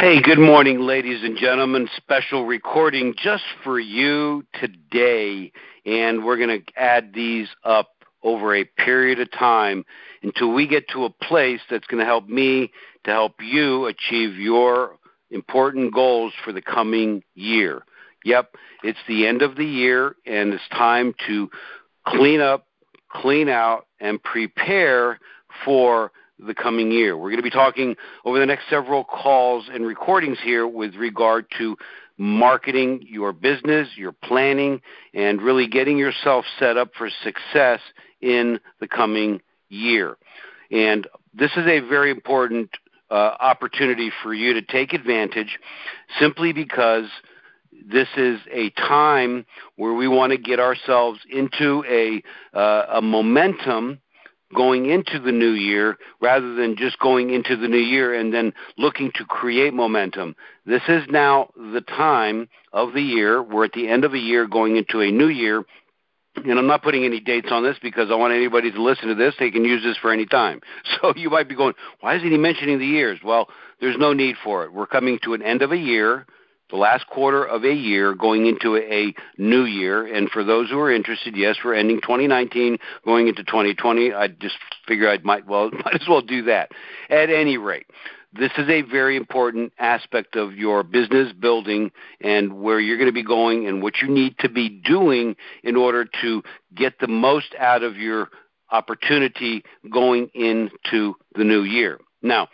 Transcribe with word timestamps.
Hey, 0.00 0.22
good 0.22 0.38
morning, 0.38 0.80
ladies 0.80 1.22
and 1.22 1.36
gentlemen. 1.36 1.86
Special 1.98 2.46
recording 2.46 3.12
just 3.22 3.44
for 3.62 3.78
you 3.78 4.46
today, 4.58 5.52
and 5.84 6.24
we're 6.24 6.38
going 6.38 6.62
to 6.64 6.80
add 6.80 7.12
these 7.12 7.48
up 7.64 7.90
over 8.22 8.54
a 8.54 8.64
period 8.64 9.20
of 9.20 9.30
time 9.30 9.84
until 10.22 10.54
we 10.54 10.66
get 10.66 10.88
to 10.88 11.04
a 11.04 11.10
place 11.10 11.60
that's 11.68 11.86
going 11.86 11.98
to 11.98 12.06
help 12.06 12.26
me 12.26 12.72
to 13.04 13.10
help 13.10 13.34
you 13.42 13.84
achieve 13.88 14.38
your 14.38 14.96
important 15.30 15.92
goals 15.92 16.32
for 16.46 16.52
the 16.54 16.62
coming 16.62 17.22
year. 17.34 17.82
Yep, 18.24 18.54
it's 18.82 18.98
the 19.06 19.26
end 19.26 19.42
of 19.42 19.56
the 19.56 19.66
year, 19.66 20.16
and 20.24 20.54
it's 20.54 20.68
time 20.70 21.12
to 21.26 21.50
clean 22.06 22.40
up, 22.40 22.66
clean 23.10 23.50
out, 23.50 23.84
and 24.00 24.22
prepare 24.22 25.20
for 25.62 26.10
the 26.46 26.54
coming 26.54 26.90
year. 26.90 27.16
We're 27.16 27.30
going 27.30 27.36
to 27.36 27.42
be 27.42 27.50
talking 27.50 27.96
over 28.24 28.38
the 28.38 28.46
next 28.46 28.68
several 28.68 29.04
calls 29.04 29.68
and 29.72 29.86
recordings 29.86 30.38
here 30.42 30.66
with 30.66 30.94
regard 30.94 31.46
to 31.58 31.76
marketing 32.16 33.04
your 33.08 33.32
business, 33.32 33.88
your 33.96 34.12
planning, 34.12 34.80
and 35.14 35.40
really 35.40 35.66
getting 35.66 35.96
yourself 35.96 36.44
set 36.58 36.76
up 36.76 36.90
for 36.96 37.08
success 37.22 37.80
in 38.20 38.60
the 38.80 38.88
coming 38.88 39.40
year. 39.68 40.16
And 40.70 41.08
this 41.34 41.50
is 41.56 41.66
a 41.66 41.80
very 41.80 42.10
important 42.10 42.70
uh, 43.10 43.36
opportunity 43.40 44.10
for 44.22 44.34
you 44.34 44.54
to 44.54 44.62
take 44.62 44.92
advantage 44.92 45.58
simply 46.18 46.52
because 46.52 47.06
this 47.86 48.08
is 48.16 48.38
a 48.52 48.70
time 48.70 49.46
where 49.76 49.94
we 49.94 50.06
want 50.06 50.32
to 50.32 50.38
get 50.38 50.60
ourselves 50.60 51.20
into 51.30 51.84
a, 51.88 52.22
uh, 52.56 52.98
a 52.98 53.02
momentum 53.02 53.98
going 54.54 54.86
into 54.86 55.18
the 55.18 55.32
new 55.32 55.52
year 55.52 55.96
rather 56.20 56.54
than 56.54 56.76
just 56.76 56.98
going 56.98 57.30
into 57.30 57.56
the 57.56 57.68
new 57.68 57.78
year 57.78 58.14
and 58.14 58.32
then 58.32 58.52
looking 58.78 59.10
to 59.14 59.24
create 59.24 59.72
momentum. 59.72 60.34
This 60.66 60.82
is 60.88 61.04
now 61.08 61.50
the 61.56 61.82
time 61.82 62.48
of 62.72 62.92
the 62.92 63.02
year. 63.02 63.42
We're 63.42 63.64
at 63.64 63.72
the 63.72 63.88
end 63.88 64.04
of 64.04 64.14
a 64.14 64.18
year 64.18 64.46
going 64.46 64.76
into 64.76 65.00
a 65.00 65.10
new 65.10 65.28
year. 65.28 65.64
And 66.36 66.58
I'm 66.58 66.66
not 66.66 66.82
putting 66.82 67.04
any 67.04 67.20
dates 67.20 67.48
on 67.50 67.64
this 67.64 67.76
because 67.82 68.10
I 68.10 68.14
want 68.14 68.32
anybody 68.32 68.70
to 68.70 68.82
listen 68.82 69.08
to 69.08 69.14
this. 69.14 69.34
They 69.38 69.50
can 69.50 69.64
use 69.64 69.82
this 69.82 69.96
for 69.96 70.12
any 70.12 70.26
time. 70.26 70.60
So 71.00 71.12
you 71.16 71.30
might 71.30 71.48
be 71.48 71.56
going, 71.56 71.74
why 72.00 72.16
isn't 72.16 72.30
he 72.30 72.36
mentioning 72.36 72.78
the 72.78 72.86
years? 72.86 73.18
Well, 73.24 73.48
there's 73.80 73.96
no 73.98 74.12
need 74.12 74.36
for 74.42 74.64
it. 74.64 74.72
We're 74.72 74.86
coming 74.86 75.18
to 75.24 75.34
an 75.34 75.42
end 75.42 75.62
of 75.62 75.72
a 75.72 75.76
year 75.76 76.26
the 76.70 76.76
last 76.76 77.06
quarter 77.06 77.44
of 77.44 77.64
a 77.64 77.72
year 77.72 78.14
going 78.14 78.46
into 78.46 78.76
a 78.76 79.14
new 79.38 79.64
year. 79.64 80.06
And 80.06 80.30
for 80.30 80.44
those 80.44 80.70
who 80.70 80.78
are 80.78 80.90
interested, 80.90 81.36
yes, 81.36 81.56
we're 81.64 81.74
ending 81.74 82.00
2019, 82.00 82.78
going 83.04 83.28
into 83.28 83.44
2020. 83.44 84.12
I 84.12 84.28
just 84.28 84.56
figure 84.86 85.08
I 85.08 85.18
might 85.18 85.46
well 85.46 85.70
might 85.84 86.00
as 86.00 86.08
well 86.08 86.22
do 86.22 86.42
that. 86.44 86.70
At 87.08 87.30
any 87.30 87.58
rate, 87.58 87.86
this 88.32 88.52
is 88.56 88.68
a 88.68 88.82
very 88.82 89.16
important 89.16 89.72
aspect 89.78 90.36
of 90.36 90.54
your 90.54 90.82
business 90.82 91.32
building 91.32 91.90
and 92.20 92.60
where 92.60 92.78
you're 92.78 92.96
going 92.96 93.08
to 93.08 93.12
be 93.12 93.24
going 93.24 93.66
and 93.66 93.82
what 93.82 93.94
you 94.00 94.08
need 94.08 94.38
to 94.38 94.48
be 94.48 94.68
doing 94.68 95.34
in 95.64 95.74
order 95.74 96.06
to 96.22 96.42
get 96.74 97.00
the 97.00 97.08
most 97.08 97.54
out 97.58 97.82
of 97.82 97.96
your 97.96 98.28
opportunity 98.70 99.64
going 99.90 100.30
into 100.34 101.14
the 101.34 101.42
new 101.42 101.62
year. 101.62 101.98
Now, 102.22 102.48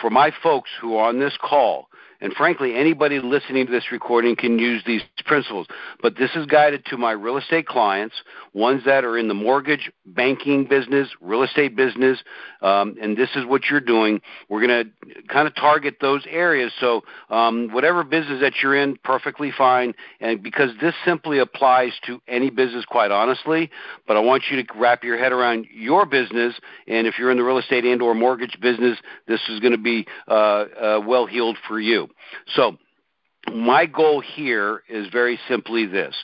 for 0.00 0.10
my 0.10 0.32
folks 0.42 0.70
who 0.80 0.96
are 0.96 1.08
on 1.08 1.20
this 1.20 1.36
call 1.40 1.86
and 2.20 2.32
frankly, 2.34 2.74
anybody 2.74 3.18
listening 3.18 3.66
to 3.66 3.72
this 3.72 3.90
recording 3.90 4.36
can 4.36 4.58
use 4.58 4.82
these 4.86 5.02
principles. 5.24 5.66
But 6.02 6.16
this 6.16 6.30
is 6.34 6.46
guided 6.46 6.84
to 6.86 6.96
my 6.96 7.12
real 7.12 7.38
estate 7.38 7.66
clients, 7.66 8.14
ones 8.52 8.82
that 8.84 9.04
are 9.04 9.16
in 9.16 9.28
the 9.28 9.34
mortgage 9.34 9.90
banking 10.04 10.64
business, 10.64 11.08
real 11.20 11.42
estate 11.42 11.76
business, 11.76 12.18
um, 12.62 12.96
and 13.00 13.16
this 13.16 13.30
is 13.36 13.46
what 13.46 13.62
you're 13.70 13.80
doing. 13.80 14.20
We're 14.48 14.66
going 14.66 14.84
to 14.84 15.22
kind 15.28 15.46
of 15.48 15.54
target 15.54 15.96
those 16.00 16.22
areas. 16.28 16.72
So 16.78 17.02
um, 17.30 17.68
whatever 17.72 18.04
business 18.04 18.40
that 18.42 18.54
you're 18.62 18.76
in, 18.76 18.98
perfectly 19.02 19.50
fine. 19.56 19.94
And 20.20 20.42
because 20.42 20.70
this 20.80 20.94
simply 21.04 21.38
applies 21.38 21.92
to 22.06 22.20
any 22.28 22.50
business, 22.50 22.84
quite 22.84 23.10
honestly. 23.10 23.70
But 24.06 24.16
I 24.16 24.20
want 24.20 24.44
you 24.50 24.62
to 24.62 24.78
wrap 24.78 25.04
your 25.04 25.16
head 25.16 25.32
around 25.32 25.66
your 25.72 26.04
business. 26.04 26.54
And 26.86 27.06
if 27.06 27.18
you're 27.18 27.30
in 27.30 27.38
the 27.38 27.44
real 27.44 27.58
estate 27.58 27.84
and/or 27.84 28.14
mortgage 28.14 28.58
business, 28.60 28.98
this 29.26 29.40
is 29.48 29.60
going 29.60 29.72
to 29.72 29.78
be 29.78 30.06
uh, 30.28 30.32
uh, 30.32 31.00
well 31.06 31.26
heeled 31.26 31.56
for 31.66 31.80
you. 31.80 32.09
So 32.54 32.76
my 33.52 33.86
goal 33.86 34.20
here 34.20 34.82
is 34.88 35.08
very 35.10 35.38
simply 35.48 35.86
this. 35.86 36.14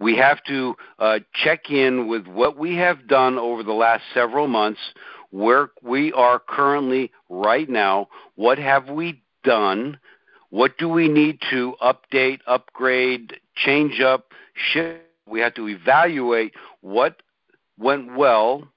We 0.00 0.16
have 0.16 0.42
to 0.44 0.74
uh, 0.98 1.18
check 1.32 1.70
in 1.70 2.08
with 2.08 2.26
what 2.26 2.56
we 2.56 2.76
have 2.76 3.06
done 3.06 3.38
over 3.38 3.62
the 3.62 3.72
last 3.72 4.02
several 4.12 4.48
months, 4.48 4.80
where 5.30 5.70
we 5.82 6.12
are 6.12 6.38
currently 6.38 7.10
right 7.28 7.68
now. 7.68 8.08
What 8.36 8.58
have 8.58 8.88
we 8.88 9.22
done? 9.42 9.98
What 10.50 10.78
do 10.78 10.88
we 10.88 11.08
need 11.08 11.40
to 11.50 11.74
update, 11.82 12.40
upgrade, 12.46 13.34
change 13.56 14.00
up, 14.00 14.26
shift? 14.54 15.00
We 15.26 15.40
have 15.40 15.54
to 15.54 15.68
evaluate 15.68 16.52
what 16.80 17.16
went 17.78 18.14
well. 18.16 18.68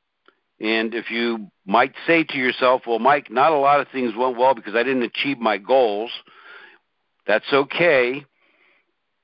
And 0.59 0.95
if 0.95 1.11
you 1.11 1.51
might 1.65 1.93
say 2.07 2.23
to 2.23 2.37
yourself, 2.37 2.83
well, 2.87 2.99
Mike, 2.99 3.29
not 3.29 3.51
a 3.51 3.57
lot 3.57 3.79
of 3.79 3.87
things 3.89 4.13
went 4.17 4.37
well 4.37 4.55
because 4.55 4.75
I 4.75 4.83
didn't 4.83 5.03
achieve 5.03 5.37
my 5.39 5.57
goals 5.57 6.09
that's 7.27 7.51
okay. 7.51 8.25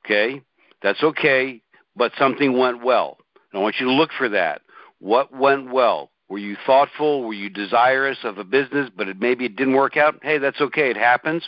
Okay? 0.05 0.41
That's 0.81 1.01
okay, 1.01 1.61
but 1.95 2.11
something 2.19 2.57
went 2.57 2.83
well. 2.83 3.17
And 3.51 3.59
I 3.59 3.63
want 3.63 3.75
you 3.79 3.85
to 3.85 3.91
look 3.93 4.11
for 4.17 4.29
that. 4.29 4.61
What 4.99 5.33
went 5.33 5.71
well? 5.71 6.11
Were 6.29 6.37
you 6.37 6.57
thoughtful? 6.65 7.23
Were 7.23 7.33
you 7.33 7.49
desirous 7.49 8.17
of 8.23 8.37
a 8.37 8.43
business, 8.43 8.89
but 8.95 9.07
it, 9.07 9.19
maybe 9.19 9.45
it 9.45 9.55
didn't 9.55 9.75
work 9.75 9.97
out? 9.97 10.15
Hey, 10.21 10.37
that's 10.37 10.59
okay. 10.59 10.89
It 10.89 10.97
happens. 10.97 11.47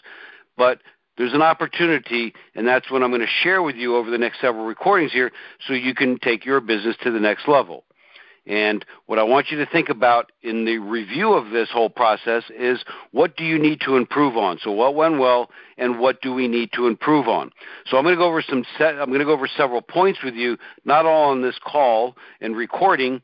But 0.58 0.80
there's 1.18 1.34
an 1.34 1.42
opportunity, 1.42 2.34
and 2.56 2.68
that's 2.68 2.90
what 2.92 3.02
I'm 3.02 3.10
going 3.10 3.22
to 3.22 3.28
share 3.28 3.62
with 3.62 3.76
you 3.76 3.96
over 3.96 4.10
the 4.10 4.18
next 4.18 4.42
several 4.42 4.66
recordings 4.66 5.12
here 5.12 5.32
so 5.68 5.74
you 5.74 5.96
can 5.96 6.20
take 6.20 6.46
your 6.46 6.62
business 6.62 6.96
to 7.04 7.12
the 7.12 7.20
next 7.20 7.48
level. 7.48 7.84
And 8.48 8.86
what 9.08 9.18
I 9.18 9.24
want 9.24 9.50
you 9.50 9.58
to 9.58 9.66
think 9.66 9.90
about 9.90 10.32
in 10.44 10.66
the 10.66 10.78
review 10.78 11.34
of 11.34 11.52
this 11.52 11.70
whole 11.72 11.90
process 11.90 12.44
is 12.58 12.84
what 13.12 13.36
do 13.36 13.44
you 13.44 13.58
need 13.58 13.82
to 13.82 13.96
improve 13.96 14.38
on? 14.38 14.60
So 14.62 14.72
what 14.72 14.96
went 14.96 15.20
well 15.20 15.50
and 15.78 16.00
what 16.00 16.22
do 16.22 16.34
we 16.34 16.48
need 16.48 16.72
to 16.74 16.88
improve 16.88 17.28
on? 17.28 17.52
So 17.88 17.98
I'm 17.98 18.04
going 18.04 18.16
to 18.16 18.20
go 18.20 18.28
over 18.28 18.44
some 18.48 18.64
set, 18.78 18.96
I'm 19.00 19.08
going 19.08 19.20
to 19.20 19.26
go 19.26 19.34
over 19.34 19.48
several 19.48 19.82
points 19.82 20.20
with 20.24 20.36
you, 20.36 20.58
not 20.86 21.06
all 21.06 21.32
on 21.32 21.42
this 21.42 21.60
call 21.66 22.16
and 22.40 22.56
recording 22.56 23.22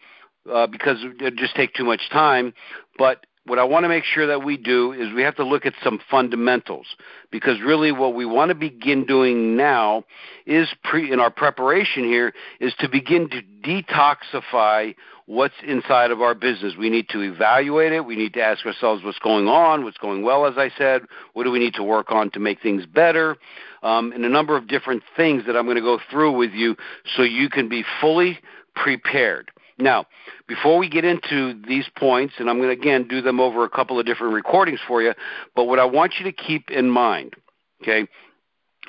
uh, 0.52 0.66
because 0.68 0.98
it 1.20 1.36
just 1.36 1.56
take 1.56 1.74
too 1.74 1.86
much 1.86 2.02
time, 2.12 2.54
but 2.98 3.26
what 3.46 3.58
I 3.58 3.64
want 3.64 3.86
to 3.86 3.90
make 3.90 4.04
sure 4.04 4.28
that 4.28 4.44
we 4.44 4.56
do 4.56 4.92
is 4.92 5.14
we 5.14 5.24
have 5.24 5.36
to 5.38 5.44
look 5.44 5.66
at 5.66 5.74
some 5.84 6.00
fundamentals 6.10 6.86
because 7.32 7.60
really 7.60 7.92
what 7.92 8.14
we 8.14 8.26
want 8.26 8.50
to 8.50 8.56
begin 8.56 9.06
doing 9.06 9.58
now 9.58 10.04
is 10.46 10.68
pre, 10.84 11.12
in 11.12 11.20
our 11.20 11.32
preparation 11.32 12.04
here 12.04 12.34
is 12.60 12.74
to 12.80 12.88
begin 12.88 13.30
to 13.30 13.42
detoxify 13.64 14.94
what's 15.26 15.56
inside 15.66 16.12
of 16.12 16.22
our 16.22 16.36
business. 16.36 16.74
We 16.78 16.90
need 16.90 17.10
to 17.10 17.22
evaluate 17.22 17.94
it. 17.94 18.06
We 18.06 18.16
need 18.16 18.34
to 18.34 18.44
ask 18.44 18.66
ourselves 18.66 19.04
what's 19.04 19.20
going 19.20 19.48
on, 19.48 19.84
what's 19.84 19.98
going 19.98 20.24
well, 20.24 20.46
as 20.46 20.58
I 20.58 20.70
said. 20.78 21.04
What 21.34 21.46
do 21.46 21.52
we 21.52 21.60
need 21.60 21.74
to 21.76 21.84
work 21.84 22.12
on 22.12 22.30
to 22.32 22.40
make 22.40 22.62
things 22.62 22.86
better? 22.86 23.38
Um, 23.82 24.12
and 24.12 24.24
a 24.24 24.30
number 24.30 24.56
of 24.56 24.68
different 24.68 25.02
things 25.18 25.46
that 25.48 25.56
I'm 25.56 25.66
going 25.66 25.78
to 25.78 25.82
go 25.82 26.00
through 26.12 26.38
with 26.38 26.52
you 26.52 26.76
so 27.16 27.24
you 27.24 27.50
can 27.50 27.70
be 27.70 27.84
fully 28.00 28.40
prepared. 28.76 29.52
Now, 29.78 30.06
before 30.48 30.78
we 30.78 30.90
get 30.90 31.06
into 31.06 31.60
these 31.68 31.86
points, 31.98 32.36
and 32.38 32.50
I'm 32.50 32.58
going 32.58 32.76
to 32.76 32.80
again 32.80 33.08
do 33.08 33.22
them 33.22 33.40
over 33.40 33.64
a 33.64 33.70
couple 33.70 34.00
of 34.00 34.06
different 34.06 34.34
recordings 34.34 34.80
for 34.88 35.02
you, 35.02 35.14
but 35.56 35.66
what 35.66 35.80
I 35.80 35.86
want 35.86 36.16
you 36.20 36.26
to 36.26 36.32
keep 36.32 36.70
in 36.70 36.90
mind, 36.90 37.34
okay, 37.82 38.08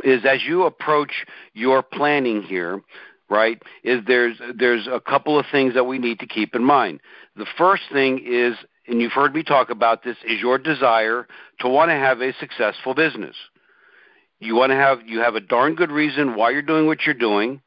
is 0.04 0.24
as 0.24 0.42
you 0.44 0.64
approach 0.64 1.26
your 1.54 1.82
planning 1.82 2.42
here, 2.42 2.82
right, 3.28 3.60
is 3.84 4.00
there's 4.06 4.40
there's 4.56 4.86
a 4.86 5.00
couple 5.00 5.38
of 5.38 5.46
things 5.50 5.74
that 5.74 5.84
we 5.84 5.98
need 5.98 6.20
to 6.20 6.26
keep 6.26 6.54
in 6.54 6.64
mind. 6.64 7.00
The 7.36 7.46
first 7.56 7.82
thing 7.92 8.22
is, 8.26 8.56
and 8.86 9.00
you've 9.00 9.12
heard 9.12 9.34
me 9.34 9.42
talk 9.42 9.70
about 9.70 10.04
this, 10.04 10.16
is 10.26 10.40
your 10.40 10.58
desire 10.58 11.26
to 11.60 11.68
want 11.68 11.90
to 11.90 11.94
have 11.94 12.20
a 12.20 12.32
successful 12.34 12.94
business. 12.94 13.36
You 14.40 14.56
want 14.56 14.70
to 14.70 14.76
have 14.76 14.98
you 15.06 15.20
have 15.20 15.36
a 15.36 15.40
darn 15.40 15.74
good 15.74 15.90
reason 15.90 16.34
why 16.34 16.50
you're 16.50 16.62
doing 16.62 16.86
what 16.86 17.02
you're 17.06 17.14
doing 17.14 17.62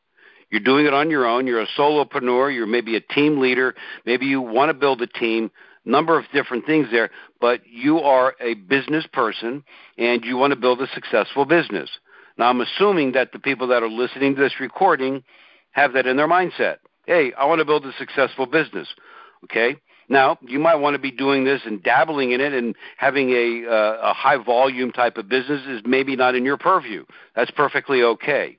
you're 0.52 0.62
doing 0.62 0.86
it 0.86 0.94
on 0.94 1.10
your 1.10 1.26
own. 1.26 1.48
You're 1.48 1.62
a 1.62 1.68
solopreneur. 1.78 2.54
You're 2.54 2.68
maybe 2.68 2.96
a 2.96 3.02
team 3.02 3.40
leader. 3.40 3.76
Maybe 4.06 4.26
you 4.26 4.42
want 4.42 4.70
to 4.70 4.74
build 4.74 5.02
a 5.02 5.08
team. 5.08 5.52
Number 5.86 6.18
of 6.18 6.26
different 6.34 6.66
things 6.66 6.88
there, 6.92 7.12
but 7.40 7.62
you 7.70 8.00
are 8.00 8.34
a 8.42 8.56
business 8.56 9.06
person 9.14 9.64
and 10.00 10.26
you 10.26 10.36
want 10.36 10.52
to 10.52 10.60
build 10.60 10.82
a 10.82 10.88
successful 10.96 11.46
business. 11.46 11.92
Now, 12.40 12.50
I'm 12.50 12.60
assuming 12.60 13.12
that 13.12 13.32
the 13.32 13.40
people 13.40 13.68
that 13.68 13.84
are 13.84 13.90
listening 13.90 14.36
to 14.36 14.42
this 14.42 14.60
recording 14.60 15.24
have 15.72 15.94
that 15.94 16.08
in 16.08 16.18
their 16.18 16.28
mindset. 16.28 16.78
Hey, 17.06 17.34
I 17.34 17.46
want 17.46 17.60
to 17.60 17.66
build 17.66 17.86
a 17.86 17.94
successful 18.00 18.48
business. 18.48 18.88
Okay? 19.44 19.76
Now, 20.10 20.38
you 20.42 20.60
might 20.60 20.76
want 20.76 20.96
to 20.96 21.00
be 21.00 21.12
doing 21.12 21.46
this 21.46 21.62
and 21.66 21.82
dabbling 21.82 22.32
in 22.32 22.42
it 22.42 22.54
and 22.54 22.76
having 22.98 23.30
a, 23.32 23.70
uh, 23.70 24.10
a 24.10 24.14
high 24.14 24.38
volume 24.38 24.92
type 24.92 25.18
of 25.18 25.30
business 25.30 25.62
is 25.68 25.82
maybe 25.86 26.16
not 26.16 26.36
in 26.36 26.46
your 26.46 26.58
purview. 26.58 27.06
That's 27.36 27.52
perfectly 27.52 28.04
okay. 28.04 28.58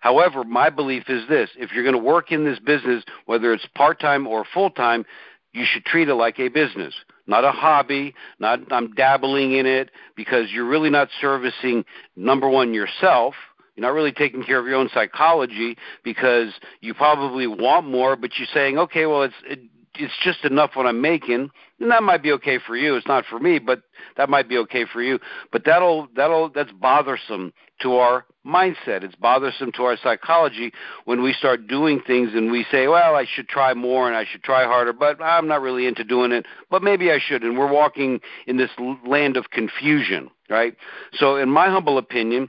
However, 0.00 0.44
my 0.44 0.70
belief 0.70 1.04
is 1.08 1.28
this 1.28 1.50
if 1.56 1.72
you're 1.72 1.84
going 1.84 1.94
to 1.94 2.02
work 2.02 2.32
in 2.32 2.44
this 2.44 2.58
business, 2.58 3.04
whether 3.26 3.52
it's 3.52 3.66
part 3.74 4.00
time 4.00 4.26
or 4.26 4.44
full 4.52 4.70
time, 4.70 5.04
you 5.52 5.64
should 5.70 5.84
treat 5.84 6.08
it 6.08 6.14
like 6.14 6.38
a 6.38 6.48
business. 6.48 6.94
not 7.26 7.44
a 7.44 7.52
hobby, 7.52 8.14
not 8.38 8.60
I'm 8.72 8.92
dabbling 8.94 9.52
in 9.52 9.66
it 9.66 9.90
because 10.16 10.50
you're 10.50 10.68
really 10.68 10.90
not 10.90 11.08
servicing 11.20 11.84
number 12.16 12.48
one 12.48 12.74
yourself. 12.74 13.34
You're 13.76 13.86
not 13.86 13.94
really 13.94 14.12
taking 14.12 14.42
care 14.42 14.58
of 14.58 14.66
your 14.66 14.76
own 14.76 14.90
psychology 14.92 15.76
because 16.02 16.52
you 16.80 16.92
probably 16.94 17.46
want 17.46 17.86
more, 17.86 18.16
but 18.16 18.32
you're 18.38 18.48
saying, 18.52 18.78
okay, 18.78 19.06
well, 19.06 19.22
it's 19.22 19.34
it, 19.46 19.60
it's 19.96 20.14
just 20.22 20.44
enough 20.44 20.70
what 20.74 20.86
I'm 20.86 21.00
making, 21.00 21.50
and 21.80 21.90
that 21.90 22.02
might 22.02 22.22
be 22.22 22.32
okay 22.32 22.58
for 22.64 22.76
you. 22.76 22.94
It's 22.94 23.06
not 23.06 23.24
for 23.26 23.38
me, 23.38 23.58
but 23.58 23.82
that 24.16 24.28
might 24.28 24.48
be 24.48 24.56
okay 24.58 24.86
for 24.90 25.02
you. 25.02 25.18
But 25.52 25.64
that'll 25.64 26.08
that'll 26.14 26.48
that's 26.50 26.72
bothersome 26.72 27.52
to 27.80 27.96
our 27.96 28.24
mindset. 28.46 29.02
It's 29.02 29.14
bothersome 29.14 29.72
to 29.72 29.84
our 29.84 29.96
psychology 30.02 30.72
when 31.04 31.22
we 31.22 31.32
start 31.32 31.66
doing 31.66 32.00
things 32.06 32.30
and 32.34 32.50
we 32.50 32.64
say, 32.70 32.88
"Well, 32.88 33.14
I 33.14 33.24
should 33.24 33.48
try 33.48 33.74
more 33.74 34.06
and 34.06 34.16
I 34.16 34.24
should 34.24 34.42
try 34.42 34.64
harder, 34.64 34.92
but 34.92 35.22
I'm 35.22 35.46
not 35.46 35.62
really 35.62 35.86
into 35.86 36.04
doing 36.04 36.32
it, 36.32 36.46
but 36.70 36.82
maybe 36.82 37.10
I 37.10 37.18
should." 37.18 37.42
And 37.42 37.58
we're 37.58 37.72
walking 37.72 38.20
in 38.46 38.56
this 38.56 38.70
land 39.06 39.36
of 39.36 39.50
confusion, 39.50 40.30
right? 40.48 40.74
So, 41.14 41.36
in 41.36 41.50
my 41.50 41.68
humble 41.68 41.98
opinion, 41.98 42.48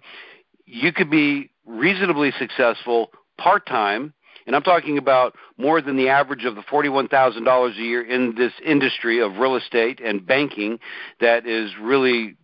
you 0.65 0.93
could 0.93 1.09
be 1.09 1.49
reasonably 1.65 2.31
successful 2.31 3.11
part-time 3.37 4.13
and 4.47 4.55
I'm 4.55 4.63
talking 4.63 4.97
about 4.97 5.35
more 5.57 5.81
than 5.81 5.97
the 5.97 6.09
average 6.09 6.45
of 6.45 6.55
the 6.55 6.61
$41,000 6.61 7.77
a 7.77 7.81
year 7.81 8.01
in 8.01 8.35
this 8.35 8.53
industry 8.65 9.21
of 9.21 9.37
real 9.37 9.55
estate 9.55 9.99
and 10.03 10.25
banking 10.25 10.79
that 11.19 11.45
is 11.45 11.71
really 11.79 12.35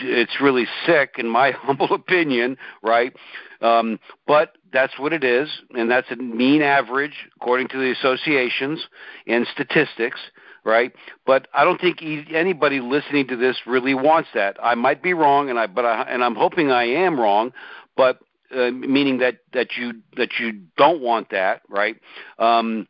it's 0.00 0.40
really 0.40 0.66
sick 0.86 1.14
in 1.18 1.28
my 1.28 1.50
humble 1.56 1.92
opinion, 1.92 2.56
right? 2.82 3.14
Um, 3.60 3.98
but 4.26 4.56
that's 4.72 4.98
what 4.98 5.12
it 5.12 5.24
is, 5.24 5.48
and 5.74 5.90
that's 5.90 6.10
a 6.10 6.16
mean 6.16 6.62
average 6.62 7.28
according 7.36 7.68
to 7.68 7.78
the 7.78 7.90
associations 7.90 8.86
and 9.26 9.46
statistics, 9.52 10.20
right? 10.64 10.92
But 11.26 11.48
I 11.54 11.64
don't 11.64 11.80
think 11.80 12.02
anybody 12.02 12.80
listening 12.80 13.26
to 13.28 13.36
this 13.36 13.56
really 13.66 13.94
wants 13.94 14.28
that. 14.34 14.56
I 14.62 14.74
might 14.74 15.02
be 15.02 15.14
wrong, 15.14 15.50
and 15.50 15.58
I 15.58 15.66
but 15.66 15.84
I, 15.84 16.02
and 16.02 16.22
I'm 16.22 16.34
hoping 16.34 16.70
I 16.70 16.84
am 16.84 17.18
wrong, 17.18 17.52
but 17.96 18.18
uh, 18.54 18.70
meaning 18.70 19.18
that 19.18 19.38
that 19.52 19.76
you 19.76 19.94
that 20.16 20.30
you 20.38 20.60
don't 20.76 21.00
want 21.00 21.30
that, 21.30 21.62
right? 21.68 21.96
Um, 22.38 22.86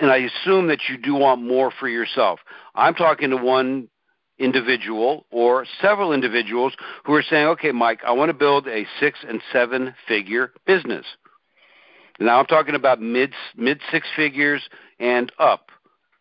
and 0.00 0.10
I 0.10 0.18
assume 0.18 0.68
that 0.68 0.80
you 0.88 0.96
do 0.98 1.14
want 1.14 1.42
more 1.42 1.72
for 1.78 1.88
yourself. 1.88 2.40
I'm 2.74 2.94
talking 2.94 3.30
to 3.30 3.36
one 3.36 3.88
individual 4.40 5.26
or 5.30 5.66
several 5.80 6.12
individuals 6.12 6.74
who 7.04 7.14
are 7.14 7.22
saying, 7.22 7.46
"Okay, 7.46 7.70
Mike, 7.70 8.00
I 8.04 8.12
want 8.12 8.30
to 8.30 8.34
build 8.34 8.66
a 8.66 8.86
six 8.98 9.22
and 9.26 9.40
seven 9.52 9.94
figure 10.08 10.52
business." 10.66 11.06
Now 12.18 12.40
I'm 12.40 12.46
talking 12.46 12.74
about 12.74 13.00
mid 13.00 13.34
mid 13.56 13.80
six 13.90 14.08
figures 14.16 14.68
and 14.98 15.30
up. 15.38 15.70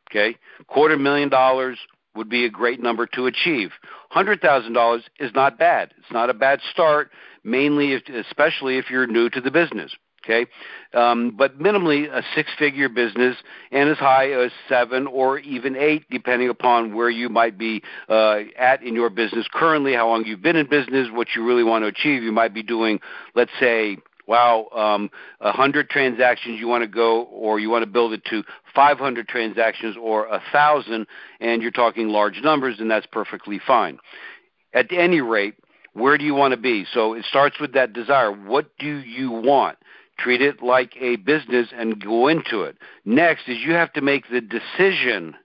Okay, 0.10 0.38
quarter 0.68 0.98
million 0.98 1.30
dollars 1.30 1.80
would 2.16 2.30
be 2.30 2.45
a 2.45 2.50
great 2.50 2.81
number 2.81 3.06
to 3.07 3.27
achieve. 3.27 3.71
Hundred 4.10 4.42
thousand 4.42 4.74
dollars 4.74 5.04
is 5.19 5.33
not 5.33 5.57
bad. 5.57 5.94
It's 5.98 6.12
not 6.12 6.30
a 6.30 6.33
bad 6.33 6.62
start 6.72 7.12
mainly, 7.44 7.94
if, 7.94 8.07
especially 8.10 8.77
if 8.77 8.89
you're 8.89 9.07
new 9.07 9.30
to 9.30 9.42
the 9.42 9.51
business. 9.51 9.95
Okay, 10.29 10.45
um, 10.93 11.33
but 11.35 11.57
minimally 11.57 12.07
a 12.07 12.21
six-figure 12.35 12.89
business, 12.89 13.35
and 13.71 13.89
as 13.89 13.97
high 13.97 14.29
as 14.31 14.51
seven 14.67 15.07
or 15.07 15.39
even 15.39 15.75
eight, 15.75 16.05
depending 16.11 16.49
upon 16.49 16.93
where 16.93 17.09
you 17.09 17.29
might 17.29 17.57
be 17.57 17.81
uh, 18.09 18.41
at 18.55 18.83
in 18.83 18.93
your 18.93 19.09
business 19.09 19.47
currently, 19.51 19.93
how 19.93 20.07
long 20.07 20.25
you've 20.25 20.43
been 20.43 20.55
in 20.55 20.69
business, 20.69 21.07
what 21.11 21.29
you 21.35 21.43
really 21.43 21.63
want 21.63 21.83
to 21.83 21.87
achieve. 21.87 22.21
You 22.21 22.31
might 22.31 22.53
be 22.53 22.61
doing, 22.61 22.99
let's 23.33 23.49
say, 23.59 23.97
wow, 24.27 24.67
um, 24.75 25.09
100 25.39 25.89
transactions 25.89 26.59
you 26.59 26.67
want 26.67 26.83
to 26.83 26.87
go, 26.87 27.23
or 27.23 27.59
you 27.59 27.71
want 27.71 27.81
to 27.81 27.89
build 27.89 28.13
it 28.13 28.23
to 28.25 28.43
500 28.75 29.27
transactions 29.27 29.95
or 29.99 30.27
a 30.27 30.39
thousand, 30.51 31.07
and 31.39 31.63
you're 31.63 31.71
talking 31.71 32.09
large 32.09 32.39
numbers, 32.43 32.75
and 32.79 32.91
that's 32.91 33.07
perfectly 33.07 33.59
fine. 33.65 33.97
At 34.75 34.91
any 34.91 35.21
rate, 35.21 35.55
where 35.93 36.19
do 36.19 36.23
you 36.23 36.35
want 36.35 36.51
to 36.51 36.59
be? 36.59 36.85
So 36.93 37.13
it 37.13 37.25
starts 37.25 37.59
with 37.59 37.73
that 37.73 37.93
desire. 37.93 38.31
What 38.31 38.77
do 38.77 38.97
you 38.99 39.31
want? 39.31 39.79
Treat 40.19 40.42
it 40.42 40.62
like 40.62 40.95
a 41.00 41.16
business 41.18 41.69
and 41.74 42.04
go 42.04 42.27
into 42.27 42.63
it. 42.63 42.77
Next 43.06 43.48
is 43.48 43.60
you 43.60 43.74
have 43.74 43.94
to 43.94 44.01
make 44.01 44.25
the 44.30 44.42
decision 44.42 45.36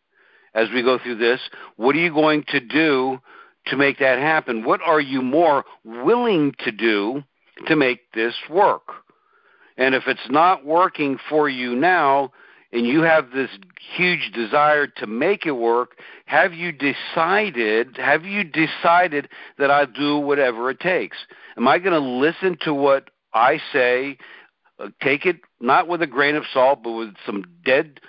as 0.55 0.69
we 0.75 0.83
go 0.83 0.99
through 0.99 1.17
this. 1.17 1.41
What 1.77 1.95
are 1.95 2.01
you 2.01 2.13
going 2.13 2.45
to 2.49 2.61
do 2.61 3.19
to 3.67 3.77
make 3.77 3.99
that 3.99 4.19
happen? 4.19 4.65
What 4.65 4.81
are 4.83 5.01
you 5.01 5.23
more 5.23 5.65
willing 5.85 6.55
to 6.61 6.73
do 6.73 7.23
to 7.67 7.77
make 7.77 8.13
this 8.15 8.35
work? 8.51 8.89
And 9.77 9.95
if 9.95 10.05
it's 10.07 10.29
not 10.29 10.65
working 10.65 11.19
for 11.29 11.49
you 11.49 11.75
now, 11.75 12.33
and 12.73 12.87
you 12.87 13.03
have 13.03 13.31
this 13.31 13.51
huge 13.97 14.33
desire 14.35 14.89
to 14.89 15.07
make 15.07 15.47
it 15.47 15.53
work, 15.53 15.97
have 16.27 16.53
you 16.53 16.73
decided, 16.73 17.97
have 17.97 18.25
you 18.25 18.43
decided 18.43 19.29
that 19.59 19.71
I'll 19.71 19.87
do 19.87 20.19
whatever 20.19 20.71
it 20.71 20.81
takes? 20.81 21.17
Am 21.57 21.69
I 21.69 21.79
going 21.79 21.93
to 21.93 22.01
listen 22.01 22.57
to 22.63 22.75
what 22.75 23.11
I 23.33 23.61
say, 23.73 24.19
take 25.03 25.27
it 25.27 25.37
not 25.61 25.89
with 25.89 26.03
a 26.03 26.07
grain 26.07 26.37
of 26.37 26.45
salt, 26.53 26.83
but 26.83 26.93
with 26.93 27.15
some 27.27 27.45
dead, 27.65 28.01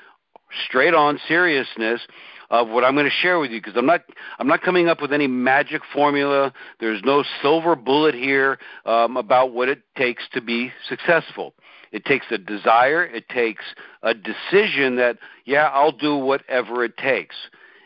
straight 0.67 0.93
on 0.93 1.19
seriousness 1.27 2.01
of 2.49 2.69
what 2.69 2.83
I'm 2.83 2.93
going 2.93 3.05
to 3.05 3.11
share 3.11 3.39
with 3.39 3.51
you 3.51 3.59
because 3.59 3.75
I'm 3.75 3.85
not 3.85 4.03
I'm 4.39 4.47
not 4.47 4.61
coming 4.61 4.87
up 4.87 5.01
with 5.01 5.11
any 5.11 5.27
magic 5.27 5.81
formula. 5.93 6.53
There's 6.79 7.01
no 7.03 7.23
silver 7.41 7.75
bullet 7.75 8.15
here 8.15 8.59
um, 8.85 9.17
about 9.17 9.51
what 9.53 9.69
it 9.69 9.81
takes 9.97 10.23
to 10.33 10.41
be 10.41 10.71
successful. 10.87 11.53
It 11.91 12.03
takes 12.03 12.25
a 12.29 12.37
desire, 12.37 13.05
it 13.05 13.29
takes 13.29 13.63
a 14.03 14.13
decision 14.13 14.97
that, 14.97 15.17
yeah, 15.45 15.69
I'll 15.71 15.93
do 15.93 16.17
whatever 16.17 16.83
it 16.83 16.97
takes. 16.97 17.35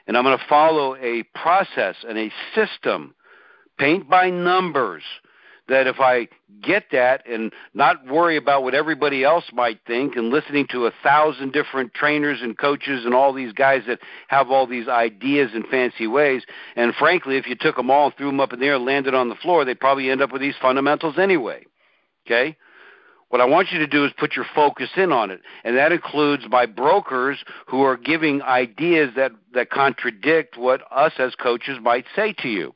And 0.08 0.18
I'm 0.18 0.24
going 0.24 0.36
to 0.36 0.46
follow 0.50 0.96
a 0.96 1.24
process 1.36 1.96
and 2.08 2.18
a 2.18 2.32
system, 2.56 3.14
paint 3.78 4.10
by 4.10 4.32
numbers, 4.32 5.04
that 5.70 5.88
if 5.88 6.00
I 6.00 6.28
get 6.62 6.86
that 6.92 7.26
and 7.28 7.54
not 7.74 8.06
worry 8.08 8.38
about 8.38 8.64
what 8.64 8.76
everybody 8.76 9.24
else 9.24 9.46
might 9.54 9.80
think 9.88 10.16
and 10.16 10.30
listening 10.30 10.68
to 10.72 10.86
a 10.86 10.92
thousand 11.04 11.54
different 11.54 11.94
trainers 11.94 12.40
and 12.42 12.58
coaches 12.58 13.06
and 13.06 13.14
all 13.14 13.34
these 13.34 13.54
guys 13.54 13.84
that 13.88 14.00
have 14.28 14.52
all 14.52 14.68
these 14.68 14.88
ideas 14.88 15.52
and 15.54 15.66
fancy 15.68 16.08
ways, 16.08 16.44
and 16.76 16.94
frankly, 16.96 17.38
if 17.38 17.48
you 17.48 17.56
took 17.56 17.78
them 17.78 17.90
all 17.90 18.08
and 18.08 18.16
threw 18.18 18.28
them 18.28 18.40
up 18.40 18.54
in 18.54 18.60
the 18.60 18.66
air 18.66 18.76
and 18.76 18.86
landed 18.86 19.14
on 19.14 19.30
the 19.30 19.36
floor, 19.36 19.64
they'd 19.64 19.80
probably 19.80 20.10
end 20.10 20.22
up 20.22 20.32
with 20.32 20.42
these 20.42 20.56
fundamentals 20.62 21.18
anyway. 21.18 21.64
Okay? 22.26 22.58
What 23.30 23.42
I 23.42 23.46
want 23.46 23.72
you 23.72 23.78
to 23.80 23.88
do 23.88 24.06
is 24.06 24.12
put 24.18 24.36
your 24.36 24.46
focus 24.56 24.90
in 24.98 25.12
on 25.12 25.30
it, 25.30 25.42
and 25.64 25.78
that 25.78 25.92
includes 25.92 26.46
my 26.50 26.66
brokers 26.66 27.38
who 27.68 27.84
are 27.84 27.96
giving 27.96 28.42
ideas 28.42 29.12
that, 29.16 29.32
that 29.54 29.70
contradict 29.70 30.58
what 30.58 30.82
us 30.92 31.14
as 31.20 31.36
coaches 31.36 31.78
might 31.80 32.06
say 32.16 32.34
to 32.40 32.50
you. 32.50 32.74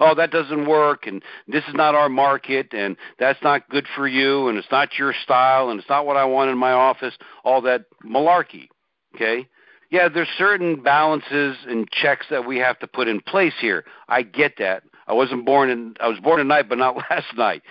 Oh, 0.00 0.14
that 0.14 0.30
doesn't 0.30 0.68
work, 0.68 1.06
and 1.06 1.22
this 1.46 1.64
is 1.64 1.74
not 1.74 1.94
our 1.94 2.08
market, 2.08 2.72
and 2.72 2.96
that's 3.18 3.42
not 3.42 3.68
good 3.68 3.86
for 3.96 4.06
you, 4.06 4.48
and 4.48 4.56
it's 4.56 4.70
not 4.70 4.98
your 4.98 5.12
style, 5.24 5.70
and 5.70 5.80
it's 5.80 5.88
not 5.88 6.06
what 6.06 6.16
I 6.16 6.24
want 6.24 6.50
in 6.50 6.58
my 6.58 6.72
office. 6.72 7.14
All 7.44 7.60
that 7.62 7.86
malarkey. 8.04 8.68
Okay? 9.14 9.48
Yeah, 9.90 10.08
there's 10.08 10.28
certain 10.36 10.82
balances 10.82 11.56
and 11.66 11.88
checks 11.90 12.26
that 12.30 12.46
we 12.46 12.58
have 12.58 12.78
to 12.80 12.86
put 12.86 13.08
in 13.08 13.20
place 13.20 13.54
here. 13.60 13.84
I 14.08 14.22
get 14.22 14.54
that. 14.58 14.82
I 15.06 15.14
wasn't 15.14 15.46
born 15.46 15.70
in 15.70 15.94
I 16.00 16.08
was 16.08 16.20
born 16.20 16.38
tonight, 16.38 16.68
but 16.68 16.78
not 16.78 16.96
last 17.10 17.36
night. 17.36 17.62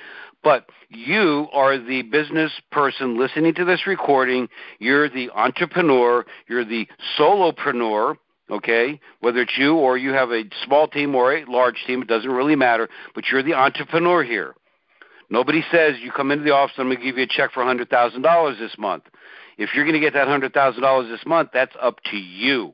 But 0.43 0.69
you 0.89 1.47
are 1.53 1.77
the 1.77 2.03
business 2.03 2.51
person 2.71 3.19
listening 3.19 3.53
to 3.55 3.65
this 3.65 3.85
recording. 3.85 4.49
You're 4.79 5.09
the 5.09 5.29
entrepreneur. 5.31 6.25
You're 6.47 6.65
the 6.65 6.87
solopreneur. 7.17 8.15
Okay, 8.49 8.99
whether 9.19 9.41
it's 9.41 9.57
you 9.57 9.75
or 9.75 9.97
you 9.97 10.11
have 10.13 10.31
a 10.31 10.43
small 10.65 10.87
team 10.87 11.15
or 11.15 11.35
a 11.35 11.45
large 11.51 11.83
team, 11.85 12.01
it 12.01 12.07
doesn't 12.07 12.31
really 12.31 12.55
matter. 12.55 12.87
But 13.13 13.25
you're 13.29 13.43
the 13.43 13.53
entrepreneur 13.53 14.23
here. 14.23 14.55
Nobody 15.29 15.61
says 15.69 15.95
you 16.01 16.11
come 16.11 16.31
into 16.31 16.45
the 16.45 16.53
office. 16.53 16.75
I'm 16.77 16.87
going 16.87 16.97
to 16.97 17.03
give 17.03 17.17
you 17.17 17.23
a 17.23 17.27
check 17.27 17.51
for 17.51 17.63
hundred 17.63 17.89
thousand 17.89 18.21
dollars 18.21 18.57
this 18.59 18.75
month. 18.77 19.03
If 19.57 19.71
you're 19.73 19.83
going 19.83 19.95
to 19.95 19.99
get 19.99 20.13
that 20.13 20.27
hundred 20.27 20.53
thousand 20.53 20.81
dollars 20.81 21.09
this 21.09 21.25
month, 21.25 21.49
that's 21.53 21.75
up 21.81 21.99
to 22.11 22.17
you. 22.17 22.73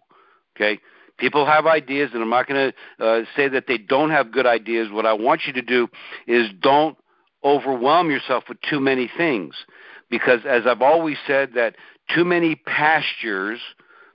Okay. 0.56 0.80
People 1.18 1.46
have 1.46 1.66
ideas, 1.66 2.12
and 2.14 2.22
I'm 2.22 2.30
not 2.30 2.48
going 2.48 2.72
to 3.00 3.06
uh, 3.06 3.22
say 3.36 3.48
that 3.48 3.66
they 3.68 3.78
don't 3.78 4.10
have 4.10 4.32
good 4.32 4.46
ideas. 4.46 4.90
What 4.92 5.06
I 5.06 5.14
want 5.14 5.42
you 5.46 5.54
to 5.54 5.62
do 5.62 5.88
is 6.28 6.50
don't 6.60 6.98
overwhelm 7.44 8.10
yourself 8.10 8.46
with 8.50 8.58
too 8.62 8.80
many 8.80 9.10
things. 9.16 9.56
Because 10.10 10.42
as 10.48 10.64
I've 10.66 10.82
always 10.82 11.18
said, 11.26 11.54
that 11.56 11.76
too 12.14 12.26
many 12.26 12.56
pastures 12.56 13.60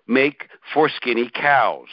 make 0.09 0.49
for 0.75 0.88
skinny 0.88 1.31
cows. 1.33 1.88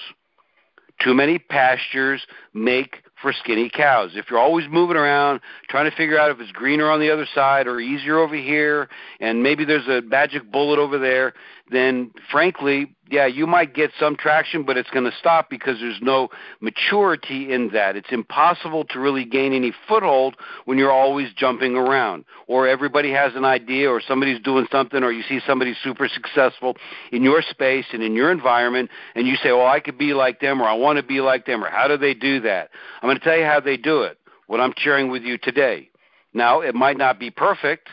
Too 1.03 1.13
many 1.13 1.37
pastures 1.37 2.25
make 2.53 3.03
for 3.21 3.33
skinny 3.33 3.69
cows. 3.69 4.11
If 4.15 4.29
you're 4.29 4.39
always 4.39 4.65
moving 4.69 4.97
around 4.97 5.41
trying 5.69 5.89
to 5.89 5.95
figure 5.95 6.17
out 6.17 6.31
if 6.31 6.39
it's 6.39 6.51
greener 6.51 6.89
on 6.89 6.99
the 6.99 7.11
other 7.11 7.27
side 7.33 7.67
or 7.67 7.79
easier 7.79 8.17
over 8.17 8.35
here, 8.35 8.87
and 9.19 9.43
maybe 9.43 9.65
there's 9.65 9.87
a 9.87 10.01
magic 10.01 10.51
bullet 10.51 10.79
over 10.79 10.97
there, 10.97 11.33
then 11.71 12.11
frankly, 12.31 12.95
yeah, 13.09 13.25
you 13.25 13.47
might 13.47 13.73
get 13.73 13.91
some 13.99 14.15
traction, 14.15 14.63
but 14.63 14.77
it's 14.77 14.89
going 14.89 15.05
to 15.05 15.15
stop 15.17 15.49
because 15.49 15.79
there's 15.79 15.99
no 16.01 16.29
maturity 16.59 17.51
in 17.51 17.69
that. 17.69 17.95
It's 17.95 18.11
impossible 18.11 18.83
to 18.85 18.99
really 18.99 19.25
gain 19.25 19.53
any 19.53 19.73
foothold 19.87 20.35
when 20.65 20.77
you're 20.77 20.91
always 20.91 21.31
jumping 21.33 21.75
around, 21.75 22.25
or 22.47 22.67
everybody 22.67 23.11
has 23.11 23.35
an 23.35 23.45
idea, 23.45 23.89
or 23.89 24.01
somebody's 24.01 24.41
doing 24.41 24.67
something, 24.71 25.03
or 25.03 25.11
you 25.11 25.23
see 25.27 25.39
somebody 25.45 25.75
super 25.83 26.07
successful 26.07 26.77
in 27.11 27.23
your 27.23 27.41
space 27.41 27.85
and 27.93 28.01
in 28.01 28.13
your 28.13 28.31
environment, 28.31 28.89
and 29.15 29.27
you 29.27 29.35
say, 29.35 29.51
well, 29.51 29.67
I 29.67 29.79
could 29.79 29.97
be 29.97 30.13
like 30.13 30.39
them, 30.39 30.61
or 30.61 30.65
I 30.65 30.73
want 30.73 30.97
to 30.97 31.03
be 31.03 31.21
like 31.21 31.45
them, 31.45 31.63
or 31.63 31.69
how 31.69 31.87
do 31.87 31.97
they 31.97 32.13
do 32.13 32.39
that? 32.41 32.69
I'm 33.01 33.07
going 33.07 33.17
to 33.17 33.23
tell 33.23 33.37
you 33.37 33.45
how 33.45 33.59
they 33.59 33.77
do 33.77 34.01
it, 34.01 34.19
what 34.47 34.59
I'm 34.59 34.73
sharing 34.77 35.09
with 35.09 35.23
you 35.23 35.37
today. 35.37 35.89
Now, 36.33 36.61
it 36.61 36.75
might 36.75 36.97
not 36.97 37.19
be 37.19 37.31
perfect. 37.31 37.87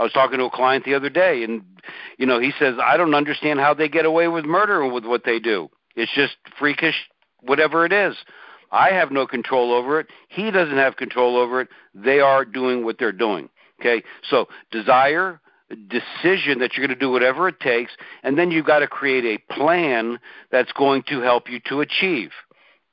I 0.00 0.02
was 0.02 0.12
talking 0.12 0.38
to 0.38 0.46
a 0.46 0.50
client 0.50 0.86
the 0.86 0.94
other 0.94 1.10
day, 1.10 1.44
and 1.44 1.62
you 2.16 2.24
know, 2.24 2.40
he 2.40 2.52
says, 2.58 2.76
I 2.82 2.96
don't 2.96 3.14
understand 3.14 3.60
how 3.60 3.74
they 3.74 3.86
get 3.86 4.06
away 4.06 4.28
with 4.28 4.46
murder 4.46 4.90
with 4.90 5.04
what 5.04 5.24
they 5.26 5.38
do. 5.38 5.68
It's 5.94 6.10
just 6.14 6.36
freakish, 6.58 6.94
whatever 7.42 7.84
it 7.84 7.92
is. 7.92 8.16
I 8.72 8.92
have 8.92 9.10
no 9.10 9.26
control 9.26 9.74
over 9.74 10.00
it. 10.00 10.06
He 10.28 10.50
doesn't 10.50 10.78
have 10.78 10.96
control 10.96 11.36
over 11.36 11.60
it. 11.60 11.68
They 11.94 12.18
are 12.18 12.46
doing 12.46 12.82
what 12.82 12.98
they're 12.98 13.12
doing. 13.12 13.50
Okay, 13.78 14.02
so 14.22 14.48
desire, 14.70 15.38
decision 15.88 16.60
that 16.60 16.74
you're 16.74 16.86
going 16.86 16.98
to 16.98 17.00
do 17.00 17.10
whatever 17.10 17.46
it 17.48 17.60
takes, 17.60 17.92
and 18.22 18.38
then 18.38 18.50
you've 18.50 18.64
got 18.64 18.78
to 18.78 18.86
create 18.86 19.26
a 19.26 19.52
plan 19.52 20.18
that's 20.50 20.72
going 20.72 21.02
to 21.08 21.20
help 21.20 21.50
you 21.50 21.60
to 21.68 21.82
achieve. 21.82 22.30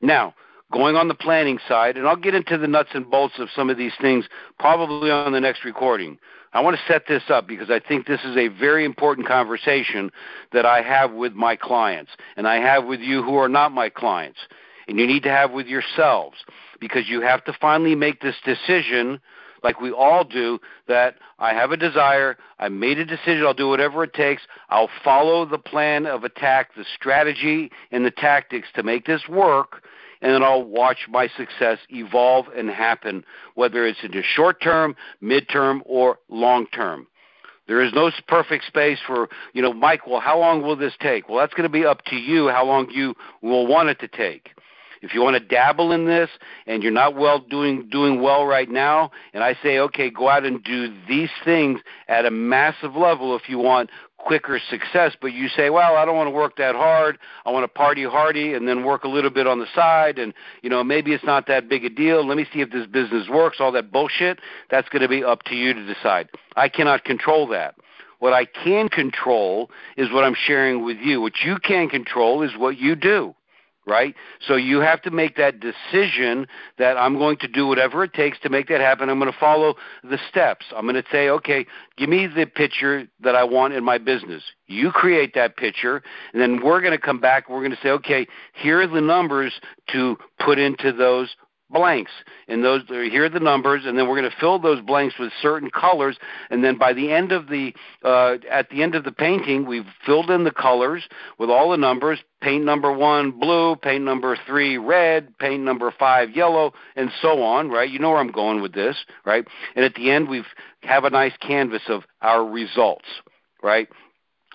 Now, 0.01 0.35
going 0.73 0.97
on 0.97 1.07
the 1.07 1.15
planning 1.15 1.59
side, 1.69 1.95
and 1.95 2.05
I'll 2.05 2.17
get 2.17 2.35
into 2.35 2.57
the 2.57 2.67
nuts 2.67 2.89
and 2.93 3.09
bolts 3.09 3.35
of 3.39 3.47
some 3.55 3.69
of 3.69 3.77
these 3.77 3.93
things 4.01 4.25
probably 4.59 5.09
on 5.09 5.31
the 5.31 5.39
next 5.39 5.63
recording. 5.63 6.17
I 6.53 6.61
want 6.61 6.77
to 6.77 6.91
set 6.91 7.07
this 7.07 7.23
up 7.29 7.47
because 7.47 7.69
I 7.69 7.79
think 7.79 8.07
this 8.07 8.21
is 8.23 8.35
a 8.37 8.47
very 8.47 8.85
important 8.85 9.27
conversation 9.27 10.11
that 10.53 10.65
I 10.65 10.81
have 10.81 11.11
with 11.11 11.33
my 11.33 11.55
clients, 11.55 12.11
and 12.35 12.47
I 12.47 12.55
have 12.55 12.85
with 12.85 12.99
you 12.99 13.21
who 13.21 13.35
are 13.35 13.49
not 13.49 13.71
my 13.71 13.89
clients, 13.89 14.39
and 14.87 14.99
you 14.99 15.05
need 15.05 15.23
to 15.23 15.29
have 15.29 15.51
with 15.51 15.67
yourselves 15.67 16.37
because 16.79 17.09
you 17.09 17.21
have 17.21 17.43
to 17.45 17.53
finally 17.59 17.95
make 17.95 18.21
this 18.21 18.35
decision 18.45 19.19
like 19.63 19.81
we 19.81 19.91
all 19.91 20.23
do, 20.23 20.59
that 20.87 21.15
I 21.39 21.53
have 21.53 21.71
a 21.71 21.77
desire, 21.77 22.37
I 22.59 22.69
made 22.69 22.99
a 22.99 23.05
decision, 23.05 23.43
I'll 23.45 23.53
do 23.53 23.69
whatever 23.69 24.03
it 24.03 24.13
takes, 24.13 24.43
I'll 24.69 24.89
follow 25.03 25.45
the 25.45 25.57
plan 25.57 26.05
of 26.05 26.23
attack, 26.23 26.75
the 26.75 26.85
strategy 26.95 27.71
and 27.91 28.05
the 28.05 28.11
tactics 28.11 28.67
to 28.75 28.83
make 28.83 29.05
this 29.05 29.27
work, 29.27 29.83
and 30.21 30.33
then 30.33 30.43
I'll 30.43 30.63
watch 30.63 31.07
my 31.09 31.27
success 31.37 31.79
evolve 31.89 32.47
and 32.55 32.69
happen, 32.69 33.23
whether 33.55 33.85
it's 33.85 33.99
in 34.03 34.11
the 34.11 34.23
short 34.23 34.61
term, 34.61 34.95
midterm, 35.21 35.81
or 35.85 36.19
long 36.29 36.67
term. 36.67 37.07
There 37.67 37.81
is 37.81 37.91
no 37.93 38.09
perfect 38.27 38.65
space 38.65 38.99
for, 39.05 39.27
you 39.53 39.61
know, 39.61 39.73
Mike, 39.73 40.07
well, 40.07 40.21
how 40.21 40.39
long 40.39 40.61
will 40.61 40.77
this 40.77 40.93
take? 41.01 41.27
Well, 41.27 41.39
that's 41.39 41.53
going 41.53 41.69
to 41.69 41.69
be 41.69 41.85
up 41.85 42.03
to 42.05 42.15
you 42.15 42.47
how 42.47 42.65
long 42.65 42.89
you 42.89 43.13
will 43.41 43.67
want 43.67 43.89
it 43.89 43.99
to 43.99 44.07
take. 44.07 44.51
If 45.01 45.13
you 45.13 45.21
want 45.21 45.35
to 45.35 45.39
dabble 45.39 45.91
in 45.91 46.05
this 46.05 46.29
and 46.65 46.81
you're 46.81 46.91
not 46.91 47.15
well 47.15 47.39
doing 47.39 47.87
doing 47.89 48.21
well 48.21 48.45
right 48.45 48.69
now, 48.69 49.11
and 49.33 49.43
I 49.43 49.55
say, 49.61 49.77
okay, 49.79 50.09
go 50.09 50.27
out 50.29 50.45
and 50.45 50.63
do 50.63 50.93
these 51.07 51.29
things 51.45 51.81
at 52.07 52.25
a 52.25 52.31
massive 52.31 52.95
level 52.95 53.35
if 53.35 53.47
you 53.47 53.59
want 53.59 53.89
quicker 54.17 54.59
success, 54.69 55.15
but 55.21 55.33
you 55.33 55.47
say, 55.47 55.69
well, 55.69 55.95
I 55.95 56.05
don't 56.05 56.15
want 56.15 56.27
to 56.27 56.31
work 56.31 56.57
that 56.57 56.75
hard. 56.75 57.17
I 57.45 57.51
want 57.51 57.63
to 57.63 57.67
party 57.67 58.03
hardy 58.03 58.53
and 58.53 58.67
then 58.67 58.83
work 58.83 59.03
a 59.03 59.07
little 59.07 59.29
bit 59.29 59.47
on 59.47 59.59
the 59.59 59.67
side 59.73 60.19
and, 60.19 60.33
you 60.61 60.69
know, 60.69 60.83
maybe 60.83 61.13
it's 61.13 61.23
not 61.23 61.47
that 61.47 61.69
big 61.69 61.85
a 61.85 61.89
deal. 61.89 62.25
Let 62.25 62.37
me 62.37 62.45
see 62.51 62.61
if 62.61 62.71
this 62.71 62.87
business 62.87 63.29
works. 63.29 63.57
All 63.59 63.71
that 63.71 63.91
bullshit, 63.91 64.39
that's 64.69 64.89
going 64.89 65.01
to 65.01 65.07
be 65.07 65.23
up 65.23 65.43
to 65.43 65.55
you 65.55 65.73
to 65.73 65.85
decide. 65.85 66.29
I 66.55 66.67
cannot 66.67 67.05
control 67.05 67.47
that. 67.47 67.75
What 68.19 68.33
I 68.33 68.45
can 68.45 68.89
control 68.89 69.69
is 69.95 70.11
what 70.11 70.23
I'm 70.23 70.35
sharing 70.35 70.83
with 70.83 70.97
you. 70.97 71.21
What 71.21 71.33
you 71.45 71.57
can 71.57 71.87
control 71.87 72.41
is 72.41 72.51
what 72.57 72.77
you 72.77 72.95
do 72.95 73.35
right? 73.87 74.13
So 74.45 74.55
you 74.55 74.79
have 74.81 75.01
to 75.03 75.11
make 75.11 75.37
that 75.37 75.59
decision 75.59 76.45
that 76.77 76.97
I'm 76.97 77.17
going 77.17 77.37
to 77.37 77.47
do 77.47 77.65
whatever 77.65 78.03
it 78.03 78.13
takes 78.13 78.37
to 78.39 78.49
make 78.49 78.67
that 78.67 78.81
happen. 78.81 79.09
I'm 79.09 79.17
going 79.17 79.31
to 79.31 79.39
follow 79.39 79.75
the 80.03 80.19
steps. 80.29 80.65
I'm 80.75 80.83
going 80.83 81.01
to 81.01 81.09
say, 81.11 81.29
okay, 81.29 81.65
give 81.95 82.09
me 82.09 82.27
the 82.27 82.45
picture 82.45 83.07
that 83.21 83.35
I 83.35 83.45
want 83.45 83.73
in 83.73 83.83
my 83.83 83.97
business. 83.97 84.43
You 84.67 84.91
create 84.91 85.33
that 85.35 85.55
picture, 85.55 86.03
and 86.33 86.41
then 86.41 86.61
we're 86.63 86.81
going 86.81 86.91
to 86.91 86.99
come 86.99 87.19
back. 87.19 87.45
and 87.47 87.55
We're 87.55 87.63
going 87.63 87.75
to 87.75 87.81
say, 87.81 87.89
okay, 87.89 88.27
here 88.53 88.81
are 88.81 88.87
the 88.87 89.01
numbers 89.01 89.53
to 89.93 90.17
put 90.39 90.59
into 90.59 90.91
those 90.91 91.35
blanks. 91.69 92.11
And 92.47 92.63
those 92.63 92.83
here 92.87 93.25
are 93.25 93.29
the 93.29 93.39
numbers 93.39 93.83
and 93.85 93.97
then 93.97 94.07
we're 94.07 94.19
going 94.19 94.29
to 94.29 94.37
fill 94.39 94.59
those 94.59 94.81
blanks 94.81 95.15
with 95.19 95.31
certain 95.41 95.69
colors 95.69 96.17
and 96.49 96.63
then 96.63 96.77
by 96.77 96.93
the 96.93 97.11
end 97.11 97.31
of 97.31 97.47
the 97.47 97.73
uh, 98.03 98.37
at 98.49 98.69
the 98.69 98.81
end 98.83 98.95
of 98.95 99.03
the 99.03 99.11
painting 99.11 99.65
we've 99.65 99.85
filled 100.05 100.29
in 100.29 100.43
the 100.43 100.51
colors 100.51 101.03
with 101.37 101.49
all 101.49 101.71
the 101.71 101.77
numbers 101.77 102.19
paint 102.41 102.63
number 102.63 102.91
one 102.91 103.31
blue 103.31 103.75
paint 103.75 104.03
number 104.03 104.37
three 104.47 104.77
red 104.77 105.37
paint 105.39 105.63
number 105.63 105.93
five 105.99 106.29
yellow 106.35 106.73
and 106.95 107.11
so 107.21 107.43
on 107.43 107.69
right? 107.69 107.89
You 107.89 107.99
know 107.99 108.11
where 108.11 108.19
i'm 108.19 108.31
going 108.31 108.61
with 108.61 108.73
this 108.73 108.95
right? 109.25 109.45
And 109.75 109.83
at 109.83 109.95
the 109.95 110.09
end 110.09 110.29
we've 110.29 110.45
have 110.83 111.03
a 111.03 111.09
nice 111.09 111.35
canvas 111.41 111.83
of 111.89 112.03
our 112.21 112.45
results 112.45 113.05
right? 113.61 113.89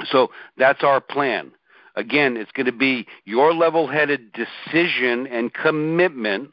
So 0.06 0.30
that's 0.56 0.82
our 0.82 1.00
plan. 1.00 1.52
Again 1.94 2.38
it's 2.38 2.52
going 2.52 2.66
to 2.66 2.72
be 2.72 3.06
your 3.26 3.52
level 3.52 3.86
headed 3.86 4.32
decision 4.32 5.26
and 5.26 5.52
commitment 5.52 6.52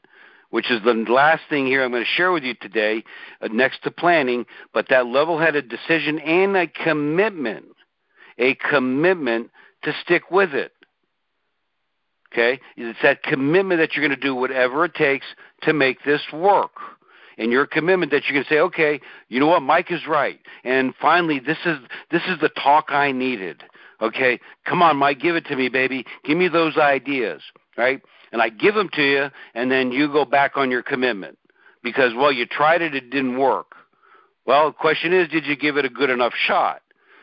which 0.49 0.71
is 0.71 0.81
the 0.83 0.93
last 0.93 1.43
thing 1.49 1.67
here 1.67 1.83
I'm 1.83 1.91
going 1.91 2.03
to 2.03 2.09
share 2.09 2.31
with 2.31 2.43
you 2.43 2.55
today, 2.55 3.03
uh, 3.41 3.47
next 3.51 3.83
to 3.83 3.91
planning, 3.91 4.45
but 4.73 4.87
that 4.89 5.05
level 5.05 5.39
headed 5.39 5.69
decision 5.69 6.19
and 6.19 6.55
a 6.55 6.67
commitment, 6.67 7.65
a 8.37 8.55
commitment 8.55 9.51
to 9.83 9.93
stick 10.03 10.31
with 10.31 10.53
it. 10.53 10.71
Okay? 12.31 12.59
It's 12.77 12.99
that 13.01 13.23
commitment 13.23 13.79
that 13.79 13.93
you're 13.93 14.05
going 14.05 14.17
to 14.17 14.25
do 14.25 14.35
whatever 14.35 14.85
it 14.85 14.93
takes 14.93 15.25
to 15.63 15.73
make 15.73 16.03
this 16.03 16.21
work. 16.31 16.71
And 17.37 17.53
your 17.53 17.65
commitment 17.65 18.11
that 18.11 18.23
going 18.29 18.43
to 18.43 18.49
say, 18.49 18.59
okay, 18.59 18.99
you 19.29 19.39
know 19.39 19.47
what, 19.47 19.61
Mike 19.61 19.91
is 19.91 20.05
right. 20.07 20.39
And 20.65 20.93
finally, 20.99 21.39
this 21.39 21.57
is 21.65 21.77
this 22.11 22.21
is 22.27 22.37
the 22.41 22.49
talk 22.49 22.87
I 22.89 23.13
needed. 23.13 23.63
Okay, 24.01 24.39
come 24.65 24.81
on, 24.81 24.97
Mike, 24.97 25.19
give 25.19 25.35
it 25.35 25.45
to 25.45 25.55
me, 25.55 25.69
baby. 25.69 26.05
Give 26.25 26.37
me 26.37 26.49
those 26.49 26.77
ideas, 26.77 27.41
right? 27.77 28.01
And 28.31 28.41
I 28.41 28.49
give 28.49 28.75
them 28.75 28.89
to 28.93 29.03
you, 29.03 29.29
and 29.53 29.71
then 29.71 29.91
you 29.91 30.11
go 30.11 30.25
back 30.25 30.53
on 30.55 30.71
your 30.71 30.83
commitment 30.83 31.37
because 31.83 32.13
well, 32.15 32.31
you 32.31 32.45
tried 32.45 32.81
it, 32.81 32.95
it 32.95 33.09
didn't 33.09 33.37
work. 33.37 33.73
Well, 34.45 34.67
the 34.67 34.73
question 34.73 35.13
is, 35.13 35.27
did 35.29 35.45
you 35.45 35.55
give 35.55 35.77
it 35.77 35.85
a 35.85 35.89
good 35.89 36.09
enough 36.09 36.33
shot? 36.35 36.81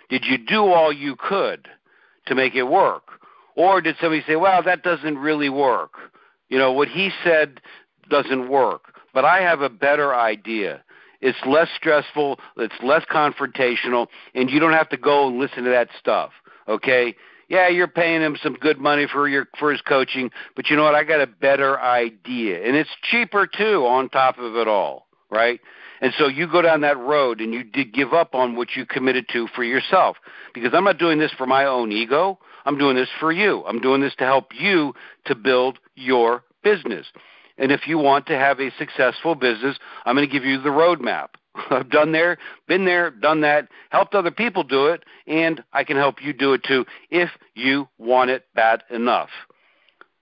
Did 0.08 0.25
you 0.25 0.38
do 0.38 0.66
all 0.66 0.92
you 0.92 1.16
could 1.16 1.68
to 2.26 2.34
make 2.34 2.54
it 2.54 2.64
work? 2.64 3.02
Or 3.56 3.80
did 3.80 3.96
somebody 4.00 4.22
say, 4.26 4.36
well, 4.36 4.62
that 4.62 4.82
doesn't 4.82 5.18
really 5.18 5.48
work? 5.48 5.94
You 6.48 6.58
know, 6.58 6.72
what 6.72 6.88
he 6.88 7.10
said 7.25 7.60
doesn't 8.08 8.48
work, 8.48 8.94
but 9.12 9.25
I 9.25 9.40
have 9.40 9.62
a 9.62 9.68
better 9.68 10.14
idea. 10.14 10.84
It's 11.20 11.38
less 11.46 11.68
stressful, 11.76 12.38
it's 12.58 12.75
less 12.82 13.02
confrontational, 13.10 14.06
and 14.34 14.50
you 14.50 14.60
don't 14.60 14.72
have 14.72 14.90
to 14.90 14.96
go 14.96 15.26
and 15.26 15.38
listen 15.38 15.64
to 15.64 15.70
that 15.70 15.88
stuff. 15.98 16.30
Okay? 16.68 17.16
Yeah, 17.49 17.69
you're 17.69 17.88
paying 17.88 18.23
him 18.23 18.37
some 18.43 18.55
good 18.55 18.79
money 18.79 19.07
for 19.11 19.29
your 19.29 19.47
for 19.59 19.71
his 19.71 19.81
coaching, 19.81 20.31
but 20.55 20.69
you 20.69 20.76
know 20.76 20.85
what? 20.85 20.95
I 20.95 21.05
got 21.05 21.21
a 21.21 21.26
better 21.26 21.81
idea, 21.81 22.67
and 22.67 22.76
it's 22.76 22.91
cheaper 23.03 23.47
too. 23.47 23.87
On 23.87 24.09
top 24.09 24.38
of 24.38 24.57
it 24.57 24.69
all, 24.69 25.07
right? 25.31 25.61
And 26.00 26.12
so 26.19 26.29
you 26.29 26.47
go 26.47 26.61
down 26.61 26.83
that 26.83 26.99
road, 26.99 27.41
and 27.41 27.55
you 27.55 27.65
did 27.65 27.95
give 27.95 28.12
up 28.12 28.35
on 28.35 28.57
what 28.57 28.76
you 28.76 28.85
committed 28.85 29.26
to 29.33 29.49
for 29.55 29.65
yourself, 29.65 30.17
because 30.53 30.73
I'm 30.75 30.85
not 30.85 30.99
doing 30.99 31.19
this 31.19 31.33
for 31.33 31.47
my 31.47 31.65
own 31.65 31.93
ego. 31.93 32.38
I'm 32.67 32.76
doing 32.76 32.97
this 32.97 33.09
for 33.21 33.33
you. 33.33 33.65
I'm 33.67 33.81
doing 33.81 34.00
this 34.00 34.15
to 34.17 34.25
help 34.25 34.49
you 34.53 34.93
to 35.25 35.35
build 35.35 35.79
your 35.95 36.43
business. 36.62 37.07
And 37.59 37.73
if 37.73 37.87
you 37.87 37.97
want 37.97 38.26
to 38.26 38.37
have 38.37 38.61
a 38.61 38.71
successful 38.76 39.35
business, 39.35 39.79
I'm 40.05 40.17
going 40.17 40.29
to 40.29 40.33
give 40.33 40.45
you 40.45 40.61
the 40.61 40.69
roadmap. 40.69 41.29
I've 41.70 41.90
done 41.90 42.12
there, 42.12 42.38
been 42.66 42.84
there, 42.84 43.10
done 43.10 43.40
that, 43.42 43.68
helped 43.90 44.14
other 44.14 44.30
people 44.30 44.62
do 44.62 44.86
it, 44.86 45.04
and 45.26 45.62
I 45.72 45.84
can 45.84 45.96
help 45.96 46.22
you 46.22 46.32
do 46.32 46.52
it 46.54 46.64
too 46.64 46.84
if 47.10 47.30
you 47.54 47.88
want 47.98 48.30
it 48.30 48.44
bad 48.54 48.82
enough. 48.90 49.30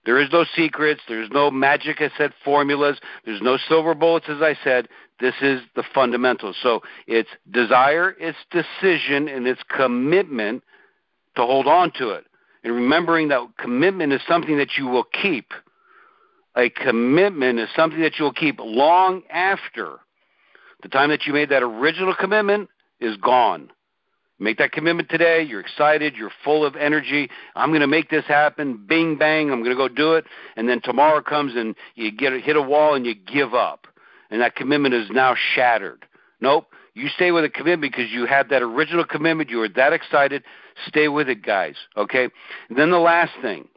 There 0.05 0.21
is 0.21 0.29
no 0.33 0.45
secrets. 0.55 1.01
There's 1.09 1.31
no 1.31 1.51
magic, 1.51 2.01
I 2.01 2.11
said, 2.19 2.33
formulas. 2.45 2.99
There's 3.25 3.41
no 3.41 3.57
silver 3.69 3.95
bullets, 3.95 4.27
as 4.29 4.43
I 4.43 4.55
said. 4.63 4.89
This 5.19 5.35
is 5.41 5.63
the 5.77 5.85
fundamentals. 5.95 6.57
So 6.63 6.83
it's 7.07 7.31
desire, 7.51 8.15
it's 8.19 8.39
decision, 8.51 9.29
and 9.29 9.47
it's 9.47 9.63
commitment 9.75 10.63
to 11.37 11.43
hold 11.43 11.67
on 11.67 11.91
to 11.93 12.11
it. 12.11 12.27
And 12.65 12.75
remembering 12.75 13.29
that 13.29 13.47
commitment 13.59 14.13
is 14.13 14.21
something 14.29 14.59
that 14.59 14.77
you 14.77 14.87
will 14.87 15.05
keep. 15.05 15.53
A 16.57 16.69
commitment 16.69 17.59
is 17.59 17.69
something 17.75 18.01
that 18.01 18.19
you 18.19 18.25
will 18.25 18.33
keep 18.33 18.59
long 18.61 19.23
after 19.31 20.01
the 20.85 20.89
time 20.91 21.09
that 21.09 21.27
you 21.27 21.33
made 21.33 21.49
that 21.49 21.63
original 21.63 22.15
commitment 22.15 22.69
is 23.01 23.17
gone. 23.17 23.71
Make 24.39 24.59
that 24.59 24.73
commitment 24.73 25.09
today. 25.09 25.43
You're 25.43 25.61
excited. 25.61 26.15
You're 26.15 26.31
full 26.45 26.67
of 26.67 26.77
energy. 26.77 27.31
I'm 27.57 27.71
going 27.71 27.81
to 27.81 27.87
make 27.87 28.11
this 28.11 28.27
happen. 28.27 28.85
Bing, 28.87 29.17
bang. 29.17 29.51
I'm 29.51 29.63
going 29.63 29.75
to 29.75 29.77
go 29.77 29.89
do 29.89 30.13
it. 30.13 30.27
And 30.57 30.69
then 30.69 30.81
tomorrow 30.85 31.23
comes 31.23 31.55
and 31.57 31.75
you 31.95 32.13
get 32.13 32.33
hit 32.43 32.55
a 32.55 32.63
wall 32.63 32.95
and 32.95 33.07
you 33.07 33.15
give 33.15 33.55
up. 33.55 33.87
And 34.31 34.43
that 34.43 34.57
commitment 34.57 34.95
is 34.95 35.09
now 35.11 35.35
shattered. 35.55 36.05
Nope. 36.41 36.67
You 36.93 37.09
stay 37.09 37.31
with 37.33 37.45
a 37.45 37.49
commitment 37.49 37.93
because 37.93 38.13
you 38.13 38.27
had 38.27 38.51
that 38.51 38.63
original 38.63 39.05
commitment. 39.05 39.49
You 39.49 39.59
were 39.59 39.69
that 39.71 39.95
excited. 39.95 40.45
Stay 40.87 41.09
with 41.09 41.29
it, 41.29 41.43
guys. 41.43 41.77
Okay? 41.97 42.29
And 42.69 42.79
then 42.79 42.91
the 42.91 42.99
last 42.99 43.33
thing, 43.41 43.69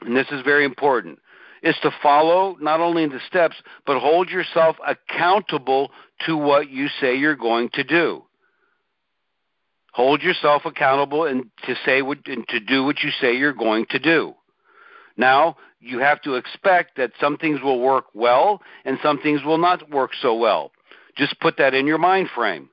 and 0.00 0.16
this 0.16 0.26
is 0.32 0.42
very 0.42 0.64
important, 0.64 1.18
is 1.62 1.76
to 1.82 1.90
follow 2.02 2.56
not 2.60 2.80
only 2.80 3.06
the 3.06 3.20
steps, 3.26 3.56
but 3.86 4.00
hold 4.00 4.28
yourself 4.28 4.76
accountable 4.86 5.90
to 6.26 6.36
what 6.36 6.70
you 6.70 6.88
say 7.00 7.16
you're 7.16 7.36
going 7.36 7.70
to 7.74 7.84
do. 7.84 8.24
Hold 9.92 10.22
yourself 10.22 10.62
accountable 10.64 11.26
and 11.26 11.44
to 11.66 11.74
say 11.84 12.00
what 12.02 12.18
and 12.26 12.46
to 12.48 12.60
do 12.60 12.84
what 12.84 13.02
you 13.02 13.10
say 13.20 13.36
you're 13.36 13.52
going 13.52 13.86
to 13.90 13.98
do. 13.98 14.34
Now, 15.16 15.56
you 15.80 15.98
have 15.98 16.22
to 16.22 16.36
expect 16.36 16.96
that 16.96 17.12
some 17.20 17.36
things 17.36 17.60
will 17.60 17.80
work 17.80 18.06
well 18.14 18.62
and 18.84 18.98
some 19.02 19.18
things 19.20 19.42
will 19.44 19.58
not 19.58 19.90
work 19.90 20.12
so 20.20 20.34
well. 20.34 20.72
Just 21.16 21.38
put 21.40 21.58
that 21.58 21.74
in 21.74 21.86
your 21.86 21.98
mind 21.98 22.30
frame. 22.34 22.70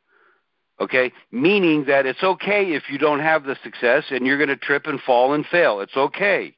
Okay? 0.80 1.12
Meaning 1.32 1.86
that 1.88 2.06
it's 2.06 2.24
okay 2.24 2.72
if 2.72 2.84
you 2.90 2.98
don't 2.98 3.20
have 3.20 3.44
the 3.44 3.58
success 3.64 4.06
and 4.12 4.26
you're 4.26 4.38
going 4.38 4.50
to 4.50 4.56
trip 4.56 4.86
and 4.86 5.02
fall 5.02 5.34
and 5.34 5.46
fail. 5.46 5.82
It's 5.82 5.98
okay. 5.98 6.56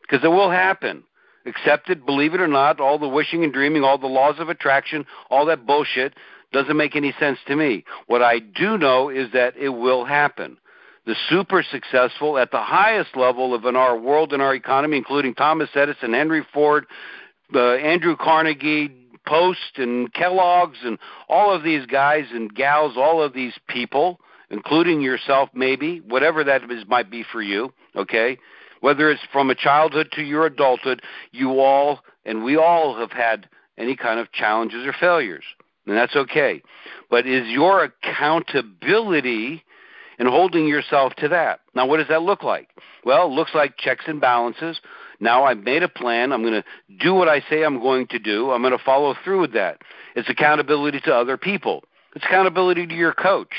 Because 0.00 0.24
it 0.24 0.28
will 0.28 0.50
happen. 0.50 1.04
Accept 1.46 1.90
it, 1.90 2.06
believe 2.06 2.34
it 2.34 2.40
or 2.40 2.48
not, 2.48 2.80
all 2.80 2.98
the 2.98 3.08
wishing 3.08 3.44
and 3.44 3.52
dreaming, 3.52 3.84
all 3.84 3.98
the 3.98 4.06
laws 4.06 4.36
of 4.38 4.48
attraction, 4.48 5.04
all 5.30 5.44
that 5.46 5.66
bullshit 5.66 6.14
doesn't 6.52 6.76
make 6.76 6.96
any 6.96 7.12
sense 7.18 7.38
to 7.46 7.56
me. 7.56 7.84
What 8.06 8.22
I 8.22 8.38
do 8.38 8.78
know 8.78 9.10
is 9.10 9.30
that 9.32 9.56
it 9.56 9.68
will 9.68 10.04
happen. 10.04 10.56
The 11.04 11.16
super 11.28 11.62
successful 11.62 12.38
at 12.38 12.50
the 12.50 12.62
highest 12.62 13.14
level 13.14 13.54
of 13.54 13.66
in 13.66 13.76
our 13.76 13.98
world 13.98 14.32
and 14.32 14.40
our 14.40 14.54
economy, 14.54 14.96
including 14.96 15.34
Thomas 15.34 15.68
Edison, 15.74 16.14
Henry 16.14 16.46
Ford, 16.54 16.86
uh, 17.54 17.74
Andrew 17.74 18.16
Carnegie, 18.16 18.90
Post, 19.26 19.78
and 19.78 20.12
Kellogg's, 20.14 20.78
and 20.82 20.98
all 21.28 21.54
of 21.54 21.62
these 21.62 21.84
guys 21.86 22.24
and 22.32 22.54
gals, 22.54 22.96
all 22.96 23.22
of 23.22 23.34
these 23.34 23.54
people, 23.68 24.18
including 24.50 25.00
yourself, 25.00 25.50
maybe, 25.54 26.00
whatever 26.00 26.44
that 26.44 26.70
is, 26.70 26.84
might 26.88 27.10
be 27.10 27.24
for 27.32 27.42
you, 27.42 27.72
okay? 27.96 28.38
Whether 28.84 29.10
it's 29.10 29.22
from 29.32 29.48
a 29.48 29.54
childhood 29.54 30.10
to 30.12 30.22
your 30.22 30.44
adulthood, 30.44 31.00
you 31.32 31.58
all 31.58 32.00
and 32.26 32.44
we 32.44 32.56
all 32.56 32.94
have 32.98 33.12
had 33.12 33.48
any 33.78 33.96
kind 33.96 34.20
of 34.20 34.30
challenges 34.30 34.86
or 34.86 34.92
failures 34.92 35.44
and 35.86 35.96
that's 35.96 36.14
okay. 36.14 36.62
But 37.10 37.26
is 37.26 37.46
your 37.48 37.82
accountability 37.84 39.62
and 40.18 40.28
holding 40.28 40.66
yourself 40.66 41.14
to 41.16 41.28
that? 41.28 41.60
Now, 41.74 41.86
what 41.86 41.96
does 41.96 42.08
that 42.08 42.22
look 42.22 42.42
like? 42.42 42.68
Well, 43.06 43.26
it 43.26 43.30
looks 43.30 43.54
like 43.54 43.78
checks 43.78 44.04
and 44.06 44.20
balances. 44.20 44.80
Now 45.18 45.44
I've 45.44 45.62
made 45.62 45.82
a 45.82 45.88
plan. 45.88 46.30
I'm 46.30 46.42
going 46.42 46.62
to 46.62 46.64
do 47.00 47.14
what 47.14 47.28
I 47.28 47.40
say 47.48 47.62
I'm 47.62 47.80
going 47.80 48.06
to 48.08 48.18
do. 48.18 48.50
I'm 48.50 48.60
going 48.60 48.76
to 48.76 48.84
follow 48.84 49.14
through 49.24 49.40
with 49.40 49.54
that. 49.54 49.78
It's 50.14 50.28
accountability 50.28 51.00
to 51.00 51.14
other 51.14 51.36
people. 51.38 51.84
It's 52.14 52.24
accountability 52.26 52.86
to 52.86 52.94
your 52.94 53.12
coach. 53.14 53.54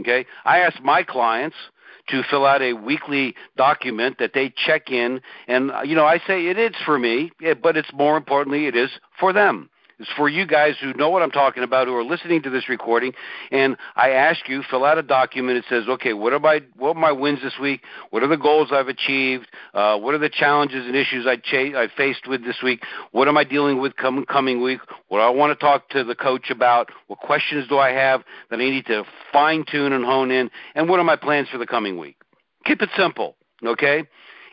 Okay? 0.00 0.24
I 0.44 0.60
ask 0.60 0.80
my 0.82 1.02
clients 1.02 1.56
to 2.08 2.22
fill 2.30 2.46
out 2.46 2.62
a 2.62 2.72
weekly 2.72 3.34
document 3.56 4.18
that 4.18 4.32
they 4.34 4.52
check 4.56 4.90
in. 4.90 5.20
And 5.46 5.70
uh, 5.70 5.82
you 5.82 5.94
know 5.94 6.06
I 6.06 6.18
say 6.26 6.46
it 6.46 6.58
is 6.58 6.74
for 6.84 6.98
me, 6.98 7.30
eh, 7.44 7.54
but 7.54 7.76
it's 7.76 7.92
more 7.92 8.16
importantly 8.16 8.66
it 8.66 8.76
is 8.76 8.90
for 9.18 9.32
them 9.32 9.70
is 9.98 10.08
for 10.16 10.28
you 10.28 10.46
guys 10.46 10.74
who 10.80 10.92
know 10.94 11.10
what 11.10 11.22
I'm 11.22 11.30
talking 11.30 11.62
about, 11.62 11.86
who 11.86 11.94
are 11.94 12.04
listening 12.04 12.42
to 12.42 12.50
this 12.50 12.68
recording, 12.68 13.12
and 13.50 13.76
I 13.96 14.10
ask 14.10 14.48
you 14.48 14.62
fill 14.70 14.84
out 14.84 14.98
a 14.98 15.02
document. 15.02 15.64
that 15.64 15.68
says, 15.68 15.88
okay, 15.88 16.12
what 16.12 16.32
are 16.32 16.38
my 16.38 16.60
what 16.76 16.96
are 16.96 17.00
my 17.00 17.12
wins 17.12 17.40
this 17.42 17.54
week? 17.60 17.82
What 18.10 18.22
are 18.22 18.28
the 18.28 18.36
goals 18.36 18.68
I've 18.72 18.88
achieved? 18.88 19.46
Uh, 19.74 19.98
what 19.98 20.14
are 20.14 20.18
the 20.18 20.28
challenges 20.28 20.86
and 20.86 20.94
issues 20.94 21.26
I 21.26 21.36
ch- 21.36 21.74
I 21.74 21.88
faced 21.96 22.26
with 22.28 22.44
this 22.44 22.56
week? 22.62 22.82
What 23.12 23.28
am 23.28 23.36
I 23.36 23.44
dealing 23.44 23.80
with 23.80 23.94
coming 23.96 24.62
week? 24.62 24.80
What 25.08 25.20
I 25.20 25.30
want 25.30 25.58
to 25.58 25.64
talk 25.64 25.88
to 25.90 26.04
the 26.04 26.14
coach 26.14 26.50
about? 26.50 26.90
What 27.08 27.18
questions 27.18 27.66
do 27.68 27.78
I 27.78 27.90
have 27.90 28.22
that 28.50 28.56
I 28.56 28.70
need 28.70 28.86
to 28.86 29.04
fine 29.32 29.64
tune 29.70 29.92
and 29.92 30.04
hone 30.04 30.30
in? 30.30 30.50
And 30.74 30.88
what 30.88 31.00
are 31.00 31.04
my 31.04 31.16
plans 31.16 31.48
for 31.48 31.58
the 31.58 31.66
coming 31.66 31.98
week? 31.98 32.16
Keep 32.64 32.82
it 32.82 32.90
simple, 32.96 33.36
okay? 33.64 34.04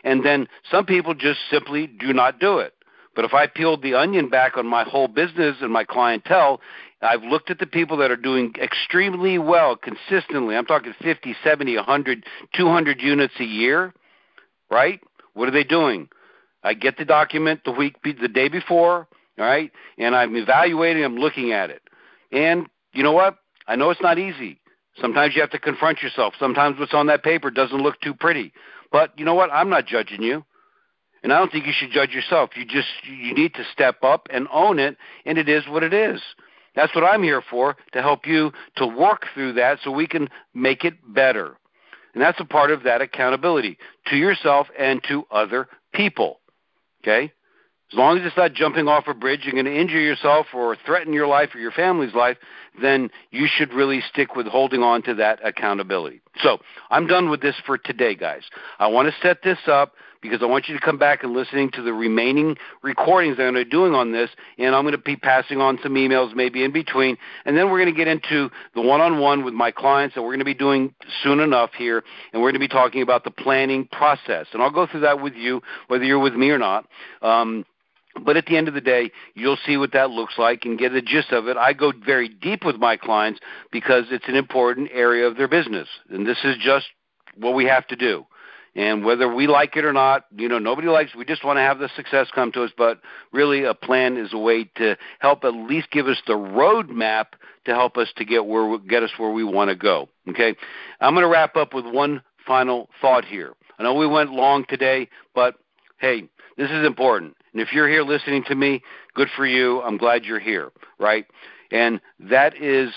And 0.04 0.24
then 0.24 0.48
some 0.70 0.86
people 0.86 1.14
just 1.14 1.40
simply 1.50 1.86
do 1.86 2.12
not 2.12 2.38
do 2.38 2.58
it. 2.58 2.75
But 3.16 3.24
if 3.24 3.32
I 3.32 3.46
peeled 3.46 3.82
the 3.82 3.94
onion 3.94 4.28
back 4.28 4.58
on 4.58 4.66
my 4.66 4.84
whole 4.84 5.08
business 5.08 5.56
and 5.62 5.72
my 5.72 5.84
clientele, 5.84 6.60
I've 7.00 7.22
looked 7.22 7.50
at 7.50 7.58
the 7.58 7.66
people 7.66 7.96
that 7.96 8.10
are 8.10 8.16
doing 8.16 8.54
extremely 8.62 9.38
well 9.38 9.74
consistently. 9.74 10.54
I'm 10.54 10.66
talking 10.66 10.94
50, 11.02 11.34
70, 11.42 11.76
100, 11.76 12.24
200 12.54 13.00
units 13.00 13.34
a 13.40 13.44
year, 13.44 13.94
right? 14.70 15.00
What 15.32 15.48
are 15.48 15.52
they 15.52 15.64
doing? 15.64 16.08
I 16.62 16.74
get 16.74 16.98
the 16.98 17.04
document 17.06 17.62
the 17.64 17.72
week 17.72 17.96
the 18.02 18.28
day 18.28 18.48
before, 18.48 19.08
all 19.38 19.44
right? 19.44 19.72
And 19.98 20.14
I'm 20.14 20.36
evaluating, 20.36 21.02
I'm 21.04 21.16
looking 21.16 21.52
at 21.52 21.70
it. 21.70 21.82
And 22.32 22.66
you 22.92 23.02
know 23.02 23.12
what? 23.12 23.38
I 23.66 23.76
know 23.76 23.90
it's 23.90 24.02
not 24.02 24.18
easy. 24.18 24.60
Sometimes 25.00 25.34
you 25.34 25.40
have 25.40 25.50
to 25.50 25.58
confront 25.58 26.02
yourself. 26.02 26.34
Sometimes 26.38 26.78
what's 26.78 26.94
on 26.94 27.06
that 27.06 27.22
paper 27.22 27.50
doesn't 27.50 27.82
look 27.82 28.00
too 28.00 28.14
pretty. 28.14 28.52
But 28.92 29.18
you 29.18 29.24
know 29.24 29.34
what? 29.34 29.50
I'm 29.52 29.70
not 29.70 29.86
judging 29.86 30.22
you. 30.22 30.44
And 31.26 31.32
I 31.32 31.40
don't 31.40 31.50
think 31.50 31.66
you 31.66 31.72
should 31.76 31.90
judge 31.90 32.10
yourself. 32.10 32.50
You 32.54 32.64
just 32.64 32.86
you 33.02 33.34
need 33.34 33.52
to 33.54 33.64
step 33.72 34.04
up 34.04 34.28
and 34.30 34.46
own 34.52 34.78
it, 34.78 34.96
and 35.24 35.38
it 35.38 35.48
is 35.48 35.64
what 35.66 35.82
it 35.82 35.92
is. 35.92 36.22
That's 36.76 36.94
what 36.94 37.02
I'm 37.02 37.24
here 37.24 37.42
for 37.50 37.74
to 37.94 38.00
help 38.00 38.28
you 38.28 38.52
to 38.76 38.86
work 38.86 39.24
through 39.34 39.54
that 39.54 39.80
so 39.82 39.90
we 39.90 40.06
can 40.06 40.28
make 40.54 40.84
it 40.84 40.94
better. 41.12 41.56
And 42.14 42.22
that's 42.22 42.38
a 42.38 42.44
part 42.44 42.70
of 42.70 42.84
that 42.84 43.00
accountability 43.00 43.76
to 44.06 44.14
yourself 44.14 44.68
and 44.78 45.02
to 45.08 45.24
other 45.32 45.66
people. 45.92 46.38
Okay? 47.02 47.32
As 47.92 47.98
long 47.98 48.18
as 48.18 48.24
it's 48.24 48.36
not 48.36 48.52
jumping 48.52 48.86
off 48.86 49.08
a 49.08 49.14
bridge, 49.14 49.40
you're 49.42 49.52
going 49.52 49.64
to 49.64 49.76
injure 49.76 49.98
yourself 49.98 50.46
or 50.54 50.76
threaten 50.86 51.12
your 51.12 51.26
life 51.26 51.50
or 51.56 51.58
your 51.58 51.72
family's 51.72 52.14
life, 52.14 52.36
then 52.80 53.10
you 53.30 53.46
should 53.50 53.72
really 53.72 54.02
stick 54.12 54.36
with 54.36 54.46
holding 54.46 54.82
on 54.82 55.02
to 55.02 55.14
that 55.14 55.38
accountability. 55.44 56.20
So 56.42 56.58
I'm 56.90 57.06
done 57.06 57.30
with 57.30 57.40
this 57.40 57.54
for 57.64 57.78
today, 57.78 58.14
guys. 58.14 58.42
I 58.78 58.86
want 58.86 59.08
to 59.08 59.14
set 59.26 59.42
this 59.42 59.58
up 59.66 59.94
because 60.20 60.42
I 60.42 60.46
want 60.46 60.68
you 60.68 60.74
to 60.74 60.84
come 60.84 60.98
back 60.98 61.22
and 61.22 61.32
listening 61.32 61.70
to 61.72 61.82
the 61.82 61.92
remaining 61.92 62.56
recordings 62.82 63.36
that 63.36 63.46
I'm 63.46 63.68
doing 63.68 63.94
on 63.94 64.12
this, 64.12 64.30
and 64.58 64.74
I'm 64.74 64.82
going 64.82 64.92
to 64.92 64.98
be 64.98 65.16
passing 65.16 65.60
on 65.60 65.78
some 65.82 65.94
emails 65.94 66.34
maybe 66.34 66.64
in 66.64 66.72
between, 66.72 67.16
and 67.44 67.56
then 67.56 67.70
we're 67.70 67.78
going 67.78 67.94
to 67.94 67.96
get 67.96 68.08
into 68.08 68.50
the 68.74 68.80
one-on-one 68.80 69.44
with 69.44 69.54
my 69.54 69.70
clients 69.70 70.14
that 70.14 70.22
we're 70.22 70.30
going 70.30 70.40
to 70.40 70.44
be 70.44 70.54
doing 70.54 70.94
soon 71.22 71.40
enough 71.40 71.70
here, 71.76 72.02
and 72.32 72.42
we're 72.42 72.50
going 72.50 72.60
to 72.60 72.60
be 72.60 72.68
talking 72.68 73.02
about 73.02 73.24
the 73.24 73.30
planning 73.30 73.86
process, 73.92 74.46
and 74.52 74.62
I'll 74.62 74.70
go 74.70 74.86
through 74.86 75.00
that 75.00 75.20
with 75.20 75.34
you, 75.34 75.62
whether 75.88 76.04
you're 76.04 76.18
with 76.18 76.34
me 76.34 76.50
or 76.50 76.58
not. 76.58 76.86
Um, 77.22 77.64
but 78.24 78.36
at 78.36 78.46
the 78.46 78.56
end 78.56 78.68
of 78.68 78.74
the 78.74 78.80
day, 78.80 79.10
you'll 79.34 79.58
see 79.66 79.76
what 79.76 79.92
that 79.92 80.10
looks 80.10 80.34
like 80.38 80.64
and 80.64 80.78
get 80.78 80.92
the 80.92 81.02
gist 81.02 81.32
of 81.32 81.48
it. 81.48 81.56
I 81.56 81.72
go 81.72 81.92
very 82.04 82.28
deep 82.28 82.64
with 82.64 82.76
my 82.76 82.96
clients 82.96 83.40
because 83.70 84.04
it's 84.10 84.28
an 84.28 84.36
important 84.36 84.90
area 84.92 85.26
of 85.26 85.36
their 85.36 85.48
business, 85.48 85.88
and 86.10 86.26
this 86.26 86.38
is 86.44 86.56
just 86.58 86.86
what 87.36 87.54
we 87.54 87.64
have 87.66 87.86
to 87.88 87.96
do. 87.96 88.26
And 88.74 89.06
whether 89.06 89.32
we 89.32 89.46
like 89.46 89.74
it 89.76 89.86
or 89.86 89.92
not, 89.94 90.26
you 90.36 90.50
know, 90.50 90.58
nobody 90.58 90.88
likes. 90.88 91.14
We 91.14 91.24
just 91.24 91.44
want 91.44 91.56
to 91.56 91.62
have 91.62 91.78
the 91.78 91.88
success 91.96 92.28
come 92.34 92.52
to 92.52 92.62
us. 92.62 92.70
But 92.76 93.00
really, 93.32 93.64
a 93.64 93.72
plan 93.72 94.18
is 94.18 94.34
a 94.34 94.38
way 94.38 94.64
to 94.76 94.98
help 95.18 95.44
at 95.44 95.54
least 95.54 95.90
give 95.90 96.08
us 96.08 96.18
the 96.26 96.34
roadmap 96.34 97.28
to 97.64 97.74
help 97.74 97.96
us 97.96 98.08
to 98.16 98.24
get 98.26 98.44
where 98.44 98.78
get 98.78 99.02
us 99.02 99.12
where 99.16 99.30
we 99.30 99.44
want 99.44 99.70
to 99.70 99.76
go. 99.76 100.10
Okay, 100.28 100.54
I'm 101.00 101.14
going 101.14 101.24
to 101.24 101.28
wrap 101.28 101.56
up 101.56 101.72
with 101.72 101.86
one 101.86 102.22
final 102.46 102.90
thought 103.00 103.24
here. 103.24 103.54
I 103.78 103.82
know 103.82 103.94
we 103.94 104.06
went 104.06 104.32
long 104.32 104.64
today, 104.68 105.08
but 105.34 105.56
hey, 105.98 106.28
this 106.56 106.70
is 106.70 106.86
important. 106.86 107.35
And 107.56 107.66
if 107.66 107.72
you're 107.72 107.88
here 107.88 108.02
listening 108.02 108.44
to 108.48 108.54
me, 108.54 108.82
good 109.14 109.28
for 109.34 109.46
you. 109.46 109.80
I'm 109.80 109.96
glad 109.96 110.26
you're 110.26 110.38
here, 110.38 110.72
right? 110.98 111.24
And 111.72 112.02
that 112.20 112.54
is 112.54 112.90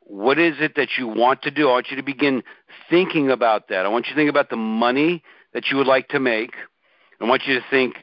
what 0.00 0.38
is 0.38 0.56
it 0.60 0.74
that 0.76 0.98
you 0.98 1.08
want 1.08 1.40
to 1.44 1.50
do? 1.50 1.70
I 1.70 1.72
want 1.72 1.86
you 1.88 1.96
to 1.96 2.02
begin 2.02 2.42
thinking 2.90 3.30
about 3.30 3.68
that. 3.68 3.86
I 3.86 3.88
want 3.88 4.04
you 4.04 4.12
to 4.12 4.16
think 4.16 4.28
about 4.28 4.50
the 4.50 4.56
money 4.56 5.22
that 5.54 5.70
you 5.70 5.78
would 5.78 5.86
like 5.86 6.08
to 6.08 6.20
make. 6.20 6.50
I 7.22 7.24
want 7.24 7.44
you 7.46 7.54
to 7.54 7.64
think 7.70 7.94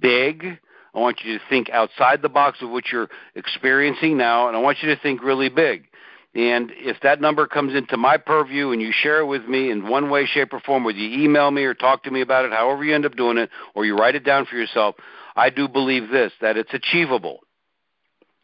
big. 0.00 0.56
I 0.94 1.00
want 1.00 1.22
you 1.24 1.36
to 1.36 1.44
think 1.50 1.68
outside 1.70 2.22
the 2.22 2.28
box 2.28 2.58
of 2.62 2.70
what 2.70 2.84
you're 2.92 3.08
experiencing 3.34 4.16
now, 4.16 4.46
and 4.46 4.56
I 4.56 4.60
want 4.60 4.78
you 4.82 4.94
to 4.94 5.02
think 5.02 5.20
really 5.20 5.48
big. 5.48 5.86
And 6.34 6.70
if 6.76 6.98
that 7.02 7.20
number 7.20 7.46
comes 7.48 7.74
into 7.74 7.96
my 7.96 8.16
purview 8.16 8.70
and 8.70 8.80
you 8.80 8.92
share 8.92 9.18
it 9.18 9.26
with 9.26 9.46
me 9.46 9.70
in 9.70 9.88
one 9.88 10.10
way, 10.10 10.26
shape, 10.26 10.52
or 10.52 10.60
form, 10.60 10.84
whether 10.84 10.98
you 10.98 11.24
email 11.24 11.50
me 11.50 11.64
or 11.64 11.74
talk 11.74 12.04
to 12.04 12.10
me 12.10 12.20
about 12.20 12.44
it, 12.44 12.52
however 12.52 12.84
you 12.84 12.94
end 12.94 13.04
up 13.04 13.16
doing 13.16 13.36
it, 13.36 13.50
or 13.74 13.84
you 13.84 13.96
write 13.96 14.14
it 14.14 14.24
down 14.24 14.46
for 14.46 14.54
yourself, 14.54 14.94
I 15.34 15.50
do 15.50 15.66
believe 15.66 16.08
this 16.10 16.32
that 16.40 16.56
it's 16.56 16.72
achievable 16.72 17.40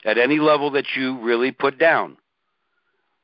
at 0.04 0.18
any 0.18 0.38
level 0.38 0.70
that 0.72 0.86
you 0.96 1.18
really 1.20 1.52
put 1.52 1.78
down. 1.78 2.16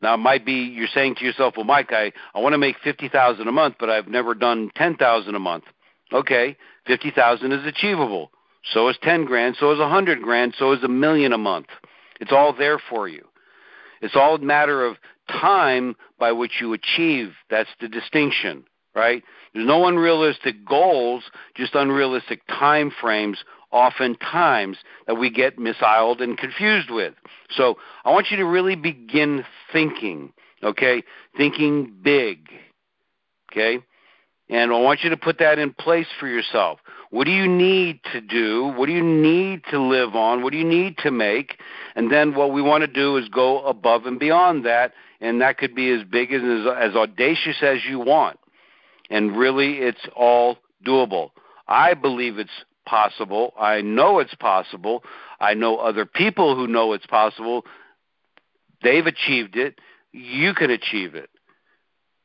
Now 0.01 0.15
it 0.15 0.19
might 0.19 0.45
be 0.45 0.53
you're 0.53 0.89
saying 0.89 1.17
to 1.17 1.25
yourself, 1.25 1.55
"Well, 1.57 1.65
Mike, 1.65 1.93
I 1.93 2.13
I 2.35 2.41
want 2.41 2.55
to 2.55 2.59
make 2.59 2.77
fifty 2.83 3.09
thousand 3.09 3.49
a 3.49 3.53
month, 3.53 3.77
but 3.79 3.91
I've 3.91 4.09
never 4.09 4.35
done 4.35 4.71
ten 4.77 4.97
thousand 4.97 5.35
a 5.35 5.41
month." 5.41 5.65
Okay, 6.13 6.57
fifty 6.87 7.11
thousand 7.11 7.53
is 7.53 7.65
achievable. 7.67 8.31
So 8.73 8.89
is 8.89 8.97
ten 9.03 9.25
grand. 9.25 9.57
So 9.59 9.73
is 9.73 9.81
a 9.81 9.89
hundred 9.89 10.23
grand. 10.23 10.55
So 10.59 10.73
is 10.73 10.83
a 10.83 10.89
million 10.89 11.33
a 11.33 11.39
month. 11.39 11.69
It's 12.21 12.33
all 12.33 12.53
there 12.53 12.79
for 12.79 13.09
you. 13.09 13.27
It's 14.03 14.17
all 14.17 14.35
a 14.35 14.39
matter 14.39 14.85
of 14.85 14.97
time 15.29 15.97
by 16.19 16.33
which 16.33 16.61
you 16.61 16.75
achieve. 16.75 17.33
That's 17.49 17.71
the 17.81 17.89
distinction, 17.89 18.65
right? 18.95 19.23
There's 19.55 19.67
no 19.67 19.87
unrealistic 19.87 20.67
goals, 20.67 21.25
just 21.57 21.75
unrealistic 21.75 22.47
time 22.49 22.93
frames 23.01 23.45
oftentimes 23.71 24.77
that 25.07 25.15
we 25.15 25.31
get 25.31 25.59
misiled 25.59 26.23
and 26.23 26.37
confused 26.37 26.91
with. 26.91 27.15
So 27.51 27.79
I 28.05 28.11
want 28.11 28.31
you 28.31 28.37
to 28.37 28.45
really 28.45 28.77
begin 28.77 29.45
thinking, 29.73 30.33
okay? 30.63 31.03
Thinking 31.37 31.93
big, 32.03 32.49
okay? 33.51 33.79
And 34.51 34.71
I 34.71 34.79
want 34.79 35.03
you 35.03 35.11
to 35.11 35.17
put 35.17 35.39
that 35.39 35.59
in 35.59 35.73
place 35.73 36.09
for 36.21 36.29
yourself. 36.29 36.81
What 37.13 37.27
do 37.27 37.31
you 37.31 37.47
need 37.47 38.01
to 38.15 38.23
do? 38.23 38.73
What 38.75 38.87
do 38.87 38.93
you 38.93 39.05
need 39.05 39.65
to 39.71 39.79
live 39.79 40.17
on? 40.17 40.43
What 40.43 40.53
do 40.53 40.57
you 40.57 40.65
need 40.65 40.97
to 41.03 41.11
make? 41.11 41.59
And 41.95 42.11
then 42.11 42.35
what 42.35 42.55
we 42.55 42.63
want 42.63 42.81
to 42.81 42.87
do 42.87 43.19
is 43.19 43.29
go 43.29 43.63
above 43.67 44.07
and 44.07 44.19
beyond 44.19 44.65
that, 44.65 44.95
and 45.21 45.39
that 45.43 45.59
could 45.59 45.75
be 45.75 45.91
as 45.91 46.05
big 46.05 46.33
and 46.33 46.67
as, 46.67 46.91
as 46.91 46.97
audacious 46.97 47.59
as 47.61 47.81
you 47.87 47.99
want. 47.99 48.39
And 49.11 49.37
really, 49.37 49.75
it's 49.75 50.09
all 50.17 50.57
doable. 50.87 51.33
I 51.69 51.93
believe 51.93 52.39
it's 52.39 52.65
possible. 52.87 53.53
I 53.61 53.83
know 53.83 54.19
it's 54.19 54.35
possible. 54.37 55.05
I 55.39 55.53
know 55.53 55.77
other 55.77 56.07
people 56.07 56.57
who 56.57 56.67
know 56.67 56.95
it's 56.95 57.07
possible. 57.07 57.67
They've 58.83 59.07
achieved 59.07 59.57
it. 59.57 59.79
You 60.13 60.55
can 60.55 60.71
achieve 60.71 61.15
it. 61.15 61.29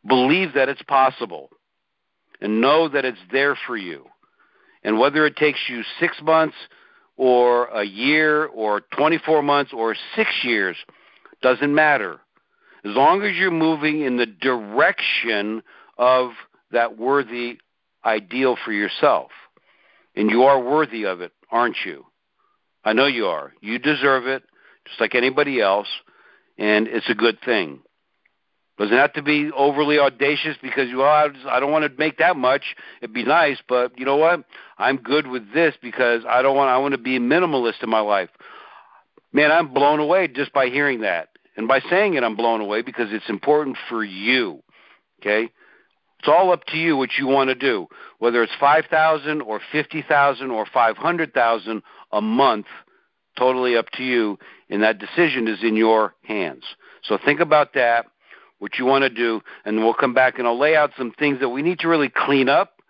Believe 0.08 0.54
that 0.54 0.70
it's 0.70 0.84
possible 0.84 1.50
and 2.40 2.62
know 2.62 2.88
that 2.88 3.04
it's 3.04 3.20
there 3.34 3.58
for 3.68 3.76
you. 3.76 4.06
And 4.88 4.98
whether 4.98 5.26
it 5.26 5.36
takes 5.36 5.60
you 5.68 5.84
six 6.00 6.16
months 6.22 6.56
or 7.18 7.66
a 7.66 7.84
year 7.84 8.46
or 8.46 8.80
24 8.96 9.42
months 9.42 9.74
or 9.74 9.98
six 10.16 10.30
years, 10.46 10.78
doesn't 11.42 11.76
matter. 11.76 12.22
As 12.86 12.96
long 12.96 13.22
as 13.22 13.36
you're 13.36 13.52
moving 13.52 14.04
in 14.04 14.16
the 14.16 14.26
direction 14.26 15.62
of 15.98 16.32
that 16.72 16.98
worthy 16.98 17.58
ideal 18.06 18.58
for 18.64 18.72
yourself. 18.72 19.32
And 20.16 20.32
you 20.32 20.44
are 20.44 20.58
worthy 20.58 21.06
of 21.06 21.20
it, 21.20 21.34
aren't 21.52 21.76
you? 21.86 22.06
I 22.86 22.94
know 22.94 23.08
you 23.08 23.26
are. 23.26 23.52
You 23.60 23.80
deserve 23.80 24.26
it, 24.26 24.44
just 24.88 25.02
like 25.02 25.16
anybody 25.16 25.60
else, 25.60 25.90
and 26.58 26.88
it's 26.88 27.10
a 27.10 27.14
good 27.14 27.40
thing. 27.44 27.82
Doesn't 28.78 28.96
have 28.96 29.14
to 29.14 29.24
be 29.24 29.50
overly 29.56 29.98
audacious 29.98 30.56
because 30.62 30.90
well, 30.96 31.08
I, 31.08 31.30
I 31.50 31.60
don't 31.60 31.72
want 31.72 31.86
to 31.86 31.98
make 31.98 32.20
that 32.20 32.38
much. 32.38 32.76
It'd 33.02 33.14
be 33.14 33.24
nice, 33.24 33.58
but 33.68 33.98
you 33.98 34.06
know 34.06 34.18
what? 34.18 34.44
I'm 34.78 34.98
good 34.98 35.26
with 35.26 35.52
this 35.52 35.74
because 35.82 36.24
I 36.30 36.44
don't 36.44 36.56
want. 36.56 36.70
I 36.70 36.78
want 36.78 36.92
to 36.92 37.00
be 37.00 37.18
minimalist 37.18 37.82
in 37.82 37.90
my 37.90 38.02
life. 38.02 38.30
Man, 39.34 39.52
I'm 39.52 39.74
blown 39.74 40.00
away 40.00 40.28
just 40.28 40.54
by 40.54 40.68
hearing 40.68 41.02
that, 41.02 41.30
and 41.56 41.68
by 41.68 41.80
saying 41.90 42.14
it, 42.14 42.24
I'm 42.24 42.36
blown 42.36 42.62
away 42.62 42.84
because 42.84 43.12
it's 43.12 43.30
important 43.30 43.78
for 43.90 44.04
you. 44.04 44.62
Okay, 45.22 45.50
it's 46.20 46.28
all 46.28 46.52
up 46.52 46.64
to 46.68 46.78
you 46.78 46.98
what 46.98 47.10
you 47.18 47.26
want 47.26 47.50
to 47.50 47.56
do, 47.56 47.88
whether 48.20 48.44
it's 48.44 48.54
five 48.60 48.86
thousand 48.92 49.42
or 49.42 49.60
fifty 49.72 50.04
thousand 50.08 50.52
or 50.52 50.68
five 50.72 50.98
hundred 50.98 51.34
thousand 51.34 51.82
a 52.12 52.22
month. 52.22 52.68
Totally 53.40 53.76
up 53.76 53.90
to 53.94 54.04
you, 54.04 54.38
and 54.70 54.84
that 54.84 55.00
decision 55.00 55.48
is 55.48 55.64
in 55.64 55.76
your 55.76 56.14
hands. 56.24 56.64
So 57.04 57.18
think 57.24 57.40
about 57.40 57.74
that 57.74 58.06
what 58.60 58.78
you 58.78 58.86
want 58.86 59.04
to 59.04 59.10
do, 59.10 59.42
and 59.66 59.78
we'll 59.78 59.94
come 59.94 60.14
back 60.14 60.40
and 60.40 60.48
I'll 60.48 60.58
lay 60.60 60.76
out 60.76 60.92
some 60.98 61.12
things 61.20 61.40
that 61.40 61.50
we 61.50 61.62
need 61.62 61.80
to 61.80 61.88
really 61.88 62.10
clean 62.10 62.50
up 62.50 62.82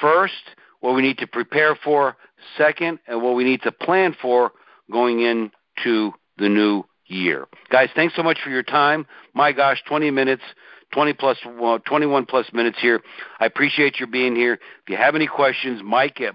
first, 0.00 0.34
what 0.80 0.94
we 0.94 1.02
need 1.02 1.18
to 1.18 1.26
prepare 1.26 1.74
for 1.74 2.16
second, 2.56 2.98
and 3.06 3.22
what 3.22 3.34
we 3.34 3.44
need 3.44 3.62
to 3.62 3.72
plan 3.72 4.16
for 4.20 4.52
going 4.90 5.20
into 5.20 6.12
the 6.38 6.48
new 6.48 6.84
year. 7.06 7.46
Guys, 7.70 7.88
thanks 7.94 8.14
so 8.14 8.22
much 8.22 8.38
for 8.42 8.50
your 8.50 8.62
time. 8.62 9.06
My 9.34 9.52
gosh, 9.52 9.82
20 9.88 10.10
minutes. 10.10 10.42
20 10.92 11.12
plus, 11.12 11.38
well, 11.60 11.78
21 11.78 12.26
plus 12.26 12.52
minutes 12.52 12.78
here. 12.80 13.00
I 13.38 13.46
appreciate 13.46 14.00
your 14.00 14.08
being 14.08 14.34
here. 14.34 14.54
If 14.54 14.88
you 14.88 14.96
have 14.96 15.14
any 15.14 15.28
questions, 15.28 15.80
Mike 15.84 16.20
at 16.20 16.34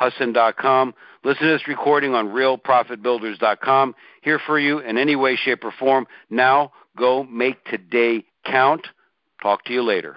mikehusson.com. 0.00 0.94
Listen 1.22 1.46
to 1.46 1.52
this 1.52 1.68
recording 1.68 2.14
on 2.14 2.28
realprofitbuilders.com. 2.28 3.94
Here 4.22 4.40
for 4.46 4.58
you 4.58 4.78
in 4.78 4.96
any 4.96 5.16
way, 5.16 5.36
shape, 5.36 5.64
or 5.64 5.72
form. 5.78 6.06
Now, 6.30 6.72
Go 6.96 7.24
make 7.24 7.64
today 7.64 8.24
count. 8.44 8.86
Talk 9.42 9.64
to 9.64 9.72
you 9.72 9.82
later. 9.82 10.16